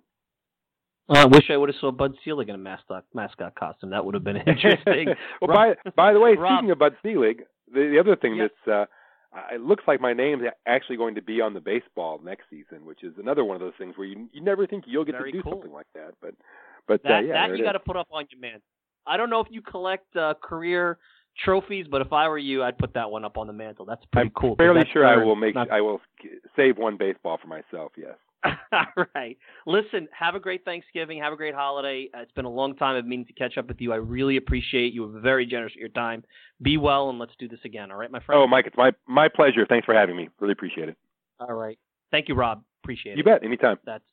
[1.10, 3.90] I wish I would have saw Bud Selig in a mascot mascot costume.
[3.90, 5.14] That would have been interesting.
[5.42, 7.44] well, Rob, by by the way, Rob, speaking of Bud Selig,
[7.74, 8.48] the, the other thing yeah.
[8.48, 8.86] that's uh,
[9.52, 13.04] it looks like my name's actually going to be on the baseball next season, which
[13.04, 15.38] is another one of those things where you you never think you'll get Very to
[15.38, 15.54] do cool.
[15.54, 16.34] something like that, but
[16.88, 18.62] but that, uh, yeah, that you got to put up on your man.
[19.06, 20.98] I don't know if you collect uh, career
[21.44, 23.86] trophies, but if I were you, I'd put that one up on the mantle.
[23.86, 24.52] That's pretty cool.
[24.52, 24.58] I'm.
[24.58, 25.72] Fairly sure I will make not...
[25.72, 26.00] I will
[26.56, 27.94] save one baseball for myself.
[27.98, 28.16] Yes.
[28.46, 29.38] All right.
[29.66, 31.20] Listen, have a great Thanksgiving.
[31.20, 32.10] Have a great holiday.
[32.14, 33.94] Uh, it's been a long time of meaning to catch up with you.
[33.94, 35.04] I really appreciate you.
[35.08, 36.24] were very generous with your time.
[36.62, 37.92] Be well, and let's do this again.
[37.92, 38.42] All right, my friend.
[38.42, 39.66] Oh, Mike, it's my my pleasure.
[39.68, 40.30] Thanks for having me.
[40.40, 40.98] Really appreciate it.
[41.40, 41.78] All right.
[42.12, 42.64] Thank you, Rob.
[42.84, 43.18] Appreciate you it.
[43.20, 43.44] You bet.
[43.44, 43.78] Anytime.
[43.86, 44.04] That's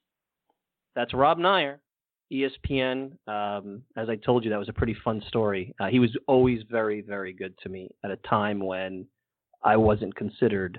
[0.94, 1.78] that's Rob Neyer,
[2.32, 3.12] ESPN.
[3.28, 5.74] Um, as I told you, that was a pretty fun story.
[5.80, 9.06] Uh, he was always very, very good to me at a time when
[9.64, 10.78] I wasn't considered.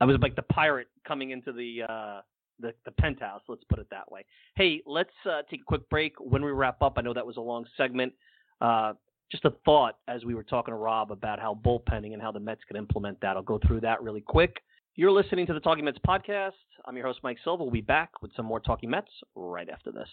[0.00, 1.82] I was like the pirate coming into the.
[1.88, 2.20] Uh,
[2.60, 3.42] the, the penthouse.
[3.48, 4.24] Let's put it that way.
[4.56, 6.14] Hey, let's uh, take a quick break.
[6.18, 8.12] When we wrap up, I know that was a long segment.
[8.60, 8.94] Uh,
[9.30, 12.40] just a thought as we were talking to Rob about how bullpenning and how the
[12.40, 13.36] Mets could implement that.
[13.36, 14.62] I'll go through that really quick.
[14.94, 16.52] You're listening to the Talking Mets podcast.
[16.86, 17.64] I'm your host, Mike Silva.
[17.64, 20.08] We'll be back with some more Talking Mets right after this.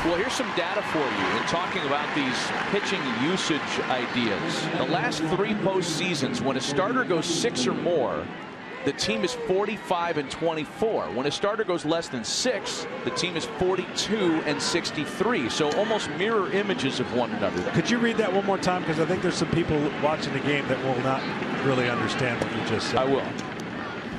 [0.00, 2.36] Well, here's some data for you in talking about these
[2.70, 4.62] pitching usage ideas.
[4.78, 8.24] The last three postseasons, when a starter goes six or more,
[8.86, 11.06] the team is 45 and 24.
[11.06, 14.16] When a starter goes less than six, the team is 42
[14.46, 15.50] and 63.
[15.50, 17.68] So almost mirror images of one another.
[17.72, 18.82] Could you read that one more time?
[18.82, 21.20] Because I think there's some people watching the game that will not
[21.66, 22.98] really understand what you just said.
[22.98, 23.26] I will.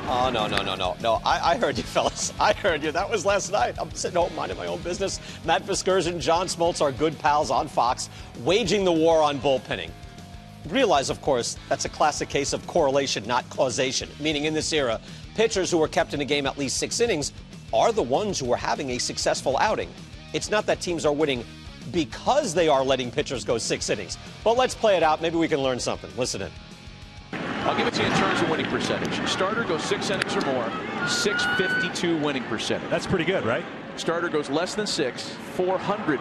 [0.09, 0.97] Oh, no, no, no, no.
[1.01, 2.33] No, I, I, heard you, fellas.
[2.37, 2.91] I heard you.
[2.91, 3.75] That was last night.
[3.79, 5.21] I'm sitting home minding my own business.
[5.45, 8.09] Matt Vasgersian, John Smoltz are good pals on Fox,
[8.43, 9.91] waging the war on bullpenning.
[10.69, 14.99] Realize, of course, that's a classic case of correlation, not causation, meaning in this era,
[15.35, 17.31] pitchers who are kept in a game at least six innings
[17.73, 19.89] are the ones who are having a successful outing.
[20.33, 21.45] It's not that teams are winning
[21.91, 24.17] because they are letting pitchers go six innings.
[24.43, 25.21] But let's play it out.
[25.21, 26.09] Maybe we can learn something.
[26.17, 26.51] Listen in.
[27.31, 29.29] I'll give it to you in terms of winning percentage.
[29.29, 30.69] Starter goes six innings or more,
[31.07, 32.89] 652 winning percentage.
[32.89, 33.65] That's pretty good, right?
[33.95, 36.19] Starter goes less than six, 400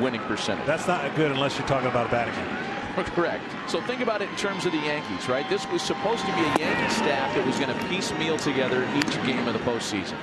[0.00, 0.66] winning percentage.
[0.66, 3.44] That's not good unless you're talking about a batting Correct.
[3.68, 5.48] So think about it in terms of the Yankees, right?
[5.48, 9.14] This was supposed to be a Yankee staff that was going to piecemeal together each
[9.24, 10.16] game of the postseason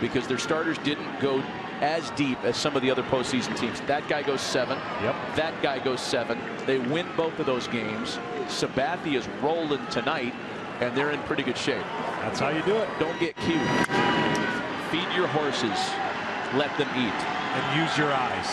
[0.00, 1.42] because their starters didn't go
[1.80, 3.80] as deep as some of the other postseason teams.
[3.82, 4.78] That guy goes seven.
[5.02, 5.14] Yep.
[5.36, 6.38] That guy goes seven.
[6.64, 8.18] They win both of those games.
[8.46, 10.34] Sabathia is rolling tonight,
[10.80, 11.84] and they're in pretty good shape.
[12.20, 12.88] That's how you do it.
[13.00, 13.60] Don't get cute.
[14.90, 15.78] Feed your horses.
[16.54, 17.20] Let them eat.
[17.54, 18.46] And use your eyes.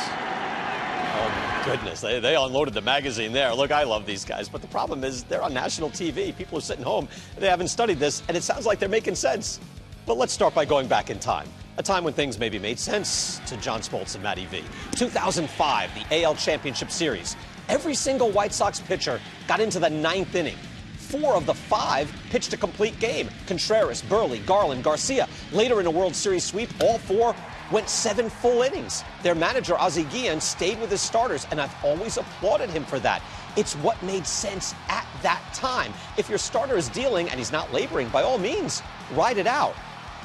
[1.21, 2.01] Oh, goodness.
[2.01, 3.53] They, they unloaded the magazine there.
[3.53, 4.49] Look, I love these guys.
[4.49, 6.35] But the problem is they're on national TV.
[6.35, 7.07] People are sitting home.
[7.37, 9.59] They haven't studied this, and it sounds like they're making sense.
[10.05, 11.47] But let's start by going back in time.
[11.77, 14.63] A time when things maybe made sense to John Smoltz and Matty V.
[14.93, 17.35] 2005, the AL Championship Series.
[17.69, 20.57] Every single White Sox pitcher got into the ninth inning.
[20.97, 23.29] Four of the five pitched a complete game.
[23.47, 25.27] Contreras, Buehrle, Garland, Garcia.
[25.51, 27.35] Later in a World Series sweep, all four
[27.71, 29.03] went seven full innings.
[29.23, 33.21] Their manager, Ozzie Guillen, stayed with his starters, and I've always applauded him for that.
[33.55, 35.93] It's what made sense at that time.
[36.17, 38.81] If your starter is dealing and he's not laboring, by all means,
[39.13, 39.75] ride it out.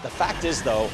[0.02, 0.90] The fact is, though,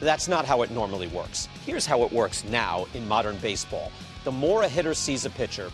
[0.00, 1.48] that's not how it normally works.
[1.64, 3.92] Here's how it works now in modern baseball
[4.24, 5.70] the more a hitter sees a pitcher,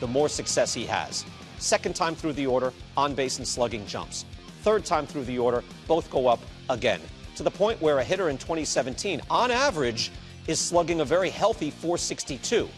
[0.00, 1.26] the more success he has.
[1.58, 4.24] Second time through the order, on base and slugging jumps.
[4.62, 6.40] Third time through the order, both go up
[6.70, 7.00] again.
[7.36, 10.10] To the point where a hitter in 2017, on average,
[10.46, 12.68] is slugging a very healthy 462.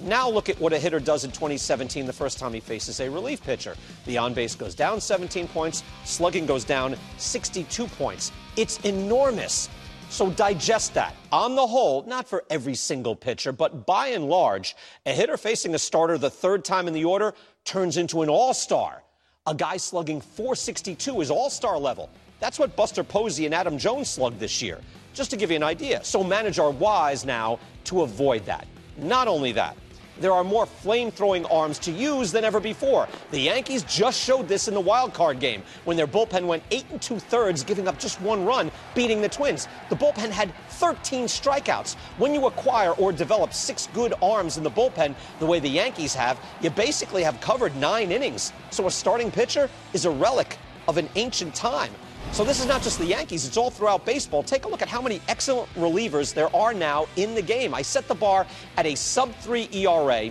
[0.00, 3.10] Now look at what a hitter does in 2017 the first time he faces a
[3.10, 3.74] relief pitcher.
[4.04, 8.30] The on base goes down 17 points, slugging goes down 62 points.
[8.56, 9.70] It's enormous.
[10.10, 11.14] So digest that.
[11.32, 14.76] On the whole, not for every single pitcher, but by and large,
[15.06, 17.34] a hitter facing a starter the third time in the order
[17.64, 19.02] turns into an all star.
[19.46, 22.10] A guy slugging 462 is all star level.
[22.38, 24.80] That's what Buster Posey and Adam Jones slugged this year.
[25.14, 26.04] Just to give you an idea.
[26.04, 28.66] So manage our wise now to avoid that.
[28.98, 29.76] Not only that,
[30.18, 33.06] there are more flame throwing arms to use than ever before.
[33.30, 36.86] The Yankees just showed this in the wild card game when their bullpen went eight
[36.90, 39.68] and two thirds, giving up just one run, beating the Twins.
[39.90, 41.94] The bullpen had 13 strikeouts.
[42.18, 46.14] When you acquire or develop six good arms in the bullpen, the way the Yankees
[46.14, 48.52] have, you basically have covered nine innings.
[48.70, 50.58] So a starting pitcher is a relic
[50.88, 51.90] of an ancient time.
[52.32, 54.42] So this is not just the Yankees, it's all throughout baseball.
[54.42, 57.74] Take a look at how many excellent relievers there are now in the game.
[57.74, 58.46] I set the bar
[58.76, 60.30] at a sub 3 ERA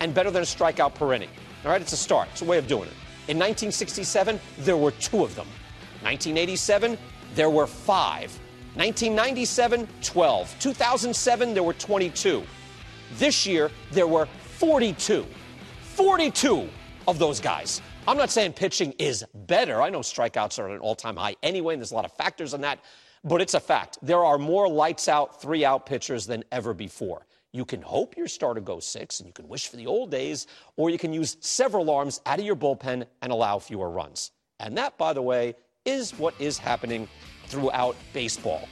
[0.00, 1.30] and better than a strikeout per inning.
[1.64, 2.28] All right, it's a start.
[2.32, 2.94] It's a way of doing it.
[3.28, 5.46] In 1967, there were two of them.
[6.02, 6.98] 1987,
[7.34, 8.38] there were five.
[8.74, 10.56] 1997, 12.
[10.58, 12.42] 2007, there were 22.
[13.14, 14.26] This year, there were
[14.58, 15.24] 42.
[15.94, 16.68] 42
[17.06, 17.80] of those guys.
[18.06, 19.80] I'm not saying pitching is better.
[19.80, 22.12] I know strikeouts are at an all time high anyway, and there's a lot of
[22.12, 22.80] factors in that,
[23.24, 23.96] but it's a fact.
[24.02, 27.26] There are more lights out, three out pitchers than ever before.
[27.54, 30.46] You can hope your starter goes six, and you can wish for the old days,
[30.76, 34.32] or you can use several arms out of your bullpen and allow fewer runs.
[34.60, 35.54] And that, by the way,
[35.86, 37.08] is what is happening
[37.46, 38.68] throughout baseball.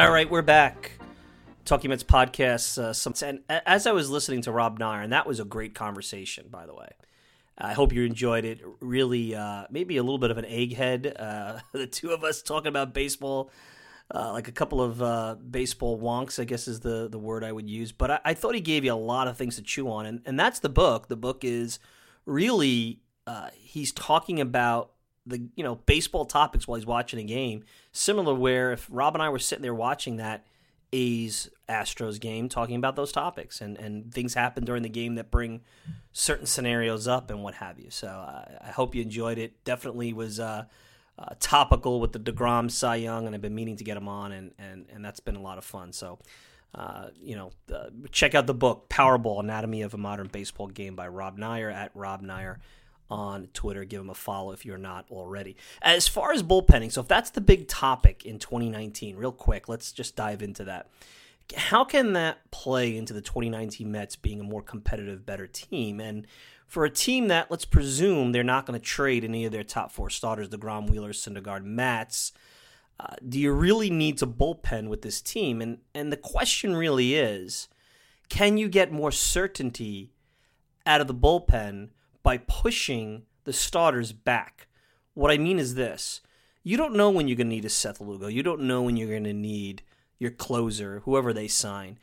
[0.00, 0.92] All right, we're back.
[1.66, 2.78] Talking Mets podcast.
[2.78, 5.74] Uh, some, and as I was listening to Rob Neyer, and that was a great
[5.74, 6.88] conversation, by the way.
[7.58, 8.62] I hope you enjoyed it.
[8.80, 11.20] Really, uh, maybe a little bit of an egghead.
[11.20, 13.50] Uh, the two of us talking about baseball,
[14.14, 17.52] uh, like a couple of uh, baseball wonks, I guess is the, the word I
[17.52, 17.92] would use.
[17.92, 20.06] But I, I, thought he gave you a lot of things to chew on.
[20.06, 21.08] And, and that's the book.
[21.08, 21.78] The book is
[22.24, 24.92] really, uh, he's talking about
[25.26, 27.64] the you know baseball topics while he's watching a game.
[27.92, 30.46] Similar where if Rob and I were sitting there watching that,
[30.92, 35.30] A's Astros game talking about those topics and, and things happen during the game that
[35.30, 35.60] bring
[36.12, 37.90] certain scenarios up and what have you.
[37.90, 39.62] So uh, I hope you enjoyed it.
[39.64, 40.64] Definitely was uh,
[41.18, 44.32] uh, topical with the deGrom Cy Young, and I've been meaning to get him on,
[44.32, 45.92] and, and, and that's been a lot of fun.
[45.92, 46.18] So,
[46.74, 50.96] uh, you know, uh, check out the book Powerball Anatomy of a Modern Baseball Game
[50.96, 52.56] by Rob Neyer at Rob Neyer
[53.10, 53.84] on Twitter.
[53.84, 55.56] Give him a follow if you're not already.
[55.82, 59.92] As far as bullpenning, so if that's the big topic in 2019, real quick, let's
[59.92, 60.88] just dive into that.
[61.56, 66.00] How can that play into the 2019 Mets being a more competitive, better team?
[66.00, 66.26] And
[66.66, 69.90] for a team that, let's presume, they're not going to trade any of their top
[69.90, 72.32] four starters, the deGrom, Wheeler, Syndergaard, Matz,
[73.00, 75.62] uh, do you really need to bullpen with this team?
[75.62, 77.68] And and the question really is,
[78.28, 80.12] can you get more certainty
[80.84, 81.90] out of the bullpen
[82.22, 84.68] by pushing the starters back?
[85.14, 86.20] What I mean is this:
[86.62, 88.26] you don't know when you're going to need a Seth Lugo.
[88.26, 89.82] You don't know when you're going to need
[90.18, 91.98] your closer, whoever they sign.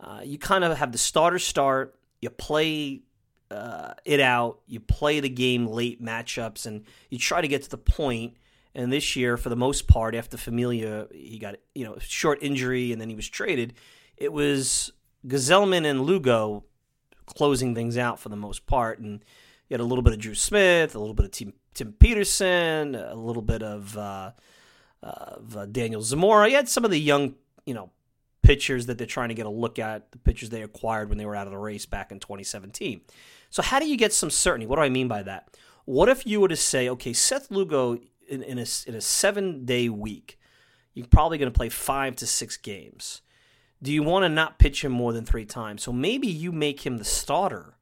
[0.00, 1.94] Uh, you kind of have the starter start.
[2.20, 3.02] You play
[3.50, 4.60] uh, it out.
[4.66, 8.34] You play the game late matchups, and you try to get to the point.
[8.74, 12.92] And this year, for the most part, after Familia, he got you know short injury,
[12.92, 13.74] and then he was traded.
[14.16, 14.92] It was
[15.26, 16.64] Gsellman and Lugo
[17.26, 19.24] closing things out for the most part, and
[19.68, 22.94] you had a little bit of Drew Smith, a little bit of Tim, Tim Peterson,
[22.94, 24.32] a little bit of, uh,
[25.02, 26.48] of uh, Daniel Zamora.
[26.48, 27.34] You had some of the young,
[27.66, 27.90] you know,
[28.42, 31.26] pitchers that they're trying to get a look at, the pitchers they acquired when they
[31.26, 33.02] were out of the race back in 2017.
[33.50, 34.66] So how do you get some certainty?
[34.66, 35.56] What do I mean by that?
[35.84, 37.98] What if you were to say, okay, Seth Lugo
[38.28, 40.38] in, in a, in a seven day week,
[40.94, 43.22] you're probably going to play five to six games.
[43.82, 45.82] Do you want to not pitch him more than three times?
[45.82, 47.74] So maybe you make him the starter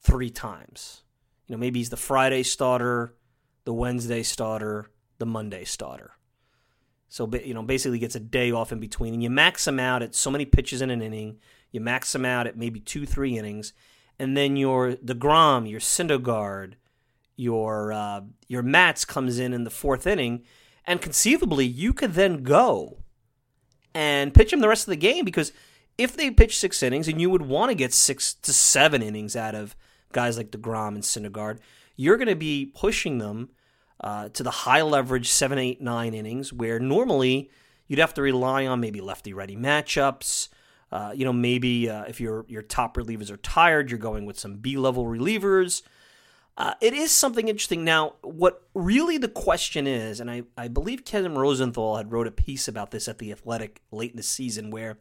[0.00, 1.02] three times.
[1.46, 3.14] You know, maybe he's the Friday starter,
[3.64, 6.12] the Wednesday starter, the Monday starter.
[7.08, 10.02] So you know, basically gets a day off in between, and you max him out
[10.02, 11.38] at so many pitches in an inning.
[11.72, 13.72] You max him out at maybe two, three innings,
[14.18, 16.74] and then your deGrom, your Syndergaard,
[17.34, 20.44] your uh, your Matz comes in in the fourth inning,
[20.84, 22.98] and conceivably you could then go
[23.92, 25.52] and pitch him the rest of the game because
[25.98, 29.34] if they pitch six innings, and you would want to get six to seven innings
[29.34, 29.74] out of
[30.12, 31.58] guys like deGrom and Syndergaard,
[31.96, 33.50] you're going to be pushing them
[34.00, 37.50] uh, to the high leverage seven, eight, nine innings, where normally
[37.86, 40.48] you'd have to rely on maybe lefty righty matchups.
[40.92, 44.38] Uh, you know, maybe uh, if your your top relievers are tired, you're going with
[44.38, 45.82] some B level relievers.
[46.56, 47.84] Uh, it is something interesting.
[47.84, 52.32] Now, what really the question is, and I, I believe Ken Rosenthal had wrote a
[52.32, 54.98] piece about this at The Athletic late in the season, where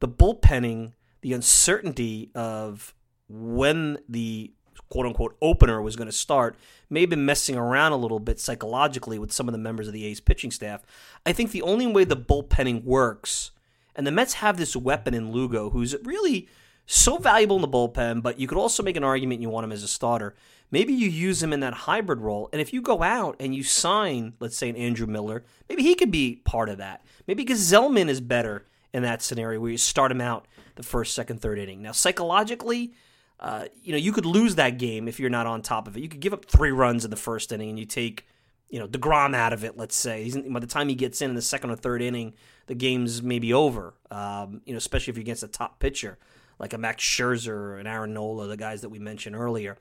[0.00, 2.92] the bullpenning, the uncertainty of
[3.28, 4.52] when the
[4.88, 6.56] quote unquote opener was going to start
[6.88, 9.92] may have been messing around a little bit psychologically with some of the members of
[9.92, 10.82] the A's pitching staff.
[11.24, 13.50] I think the only way the bullpenning works,
[13.94, 16.48] and the Mets have this weapon in Lugo who's really
[16.86, 19.72] so valuable in the bullpen, but you could also make an argument you want him
[19.72, 20.36] as a starter.
[20.70, 23.64] Maybe you use him in that hybrid role, and if you go out and you
[23.64, 27.04] sign, let's say, an Andrew Miller, maybe he could be part of that.
[27.26, 30.46] Maybe Gsellman is better in that scenario where you start him out
[30.76, 31.82] the first, second, third inning.
[31.82, 32.92] Now, psychologically,
[33.40, 36.00] uh, you know, you could lose that game if you're not on top of it.
[36.00, 38.26] You could give up three runs in the first inning and you take,
[38.68, 40.24] you know, deGrom out of it, let's say.
[40.24, 42.34] He's, by the time he gets in in the second or third inning,
[42.66, 46.18] the game's maybe over, um, you know, especially if you're against a top pitcher
[46.58, 49.76] like a Max Scherzer or an Aaron Nola, the guys that we mentioned earlier.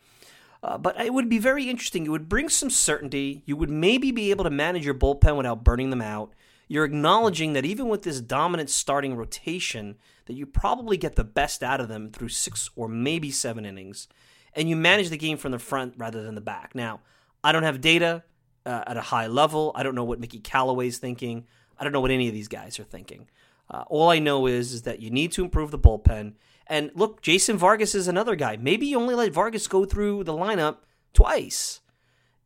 [0.64, 2.06] Uh, but it would be very interesting.
[2.06, 3.44] It would bring some certainty.
[3.46, 6.34] You would maybe be able to manage your bullpen without burning them out.
[6.68, 9.96] You're acknowledging that even with this dominant starting rotation,
[10.26, 14.08] that you probably get the best out of them through six or maybe seven innings,
[14.54, 16.74] and you manage the game from the front rather than the back.
[16.74, 17.02] Now,
[17.44, 18.24] I don't have data
[18.66, 19.72] uh, at a high level.
[19.76, 21.46] I don't know what Mickey Callaway's thinking.
[21.78, 23.28] I don't know what any of these guys are thinking.
[23.70, 26.34] Uh, all I know is, is that you need to improve the bullpen.
[26.68, 28.58] And look, Jason Vargas is another guy.
[28.58, 30.78] Maybe you only let Vargas go through the lineup
[31.14, 31.82] twice.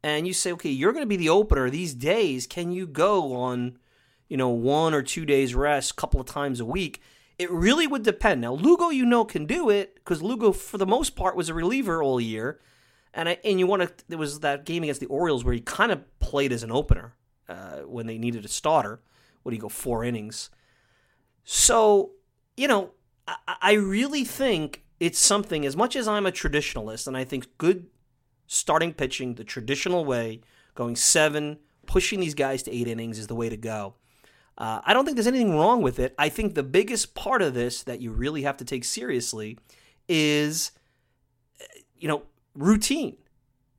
[0.02, 2.48] And you say, okay, you're going to be the opener these days.
[2.48, 3.78] Can you go on,
[4.30, 7.02] you know, one or two days rest, a couple of times a week?
[7.38, 8.42] It really would depend.
[8.42, 11.54] Now, Lugo, you know, can do it because Lugo, for the most part, was a
[11.54, 12.60] reliever all year.
[13.14, 15.62] And I, and you want to, there was that game against the Orioles where he
[15.62, 17.16] kind of played as an opener
[17.48, 19.02] uh, when they needed a starter.
[19.42, 20.50] What do you go, four innings?
[21.44, 22.12] So,
[22.56, 22.92] you know,
[23.48, 27.88] I really think it's something, as much as I'm a traditionalist, and I think good
[28.48, 30.42] starting pitching the traditional way,
[30.76, 33.96] going seven, pushing these guys to eight innings is the way to go.
[34.60, 36.14] Uh, I don't think there's anything wrong with it.
[36.20, 39.58] I think the biggest part of this that you really have to take seriously
[40.10, 40.72] is,
[41.98, 42.24] you know,
[42.56, 43.16] routine.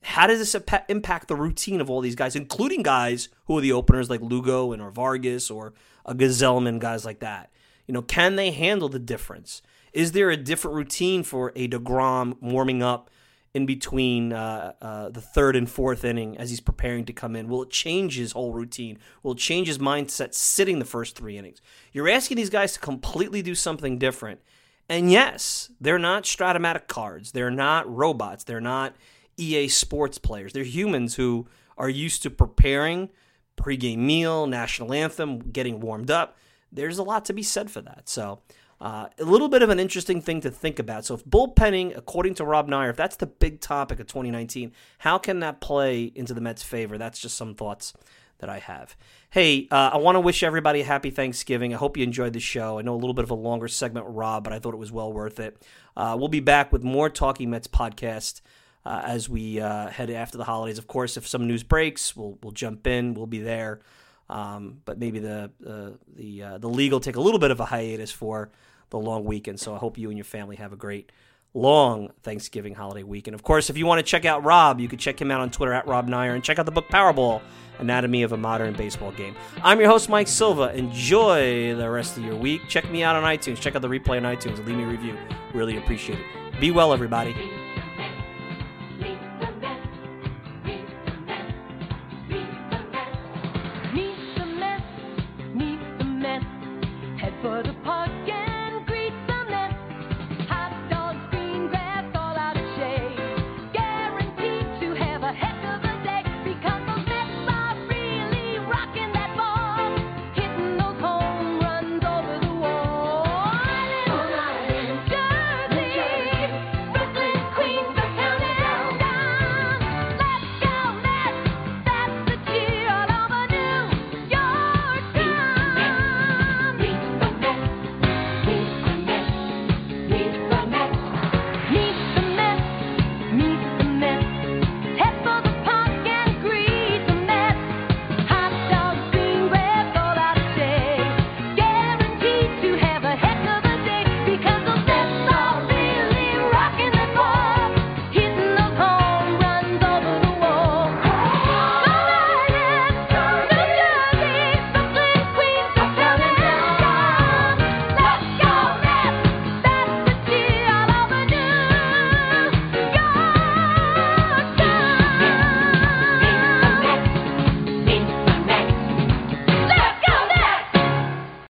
[0.03, 0.57] How does this
[0.89, 4.73] impact the routine of all these guys, including guys who are the openers like Lugo
[4.73, 5.75] and or Vargas or
[6.07, 7.51] a Gsellman, guys like that?
[7.87, 9.61] You know, can they handle the difference?
[9.93, 13.11] Is there a different routine for a deGrom warming up
[13.53, 17.49] in between uh, uh, the third and fourth inning as he's preparing to come in?
[17.49, 18.99] Will it change his whole routine?
[19.23, 21.61] Will it change his mindset sitting the first three innings?
[21.93, 24.41] You're asking these guys to completely do something different.
[24.89, 27.33] And yes, they're not Strat-O-Matic cards.
[27.33, 28.45] They're not robots.
[28.45, 28.95] They're not
[29.37, 30.53] EA sports players.
[30.53, 31.47] They're humans who
[31.79, 33.11] are used to preparing
[33.57, 36.37] pregame meal, national anthem, getting warmed up.
[36.73, 38.09] There's a lot to be said for that.
[38.09, 38.41] So,
[38.81, 41.05] uh, a little bit of an interesting thing to think about.
[41.05, 45.19] So, if bullpenning, according to Rob Neyer, if that's the big topic of 2019, how
[45.19, 46.97] can that play into the Mets' favor?
[46.97, 47.93] That's just some thoughts
[48.39, 48.97] that I have.
[49.29, 51.75] Hey, uh, I want to wish everybody a happy Thanksgiving.
[51.75, 52.79] I hope you enjoyed the show.
[52.79, 54.91] I know a little bit of a longer segment Rob, but I thought it was
[54.91, 55.63] well worth it.
[55.97, 58.41] Uh, we'll be back with more Talking Mets podcast
[58.85, 60.79] uh, as we uh, head after the holidays.
[60.79, 63.15] Of course, if some news breaks, we'll we'll jump in.
[63.15, 63.81] We'll be there.
[64.29, 67.61] Um, but maybe the uh, the uh, the league will take a little bit of
[67.61, 68.51] a hiatus for
[68.91, 69.61] the long weekend.
[69.61, 71.11] So I hope you and your family have a great
[71.55, 73.27] long Thanksgiving holiday week.
[73.27, 75.41] And of course, if you want to check out Rob, you can check him out
[75.41, 77.43] on Twitter at Rob Neyer and check out the book Powerball
[77.79, 79.35] Anatomy of a Modern Baseball Game.
[79.63, 80.75] I'm your host, Mike Silva.
[80.75, 82.63] Enjoy the rest of your week.
[82.69, 83.59] Check me out on iTunes.
[83.59, 85.17] Check out the replay on iTunes leave me a review.
[85.55, 86.61] Really appreciate it.
[86.61, 87.35] Be well, everybody.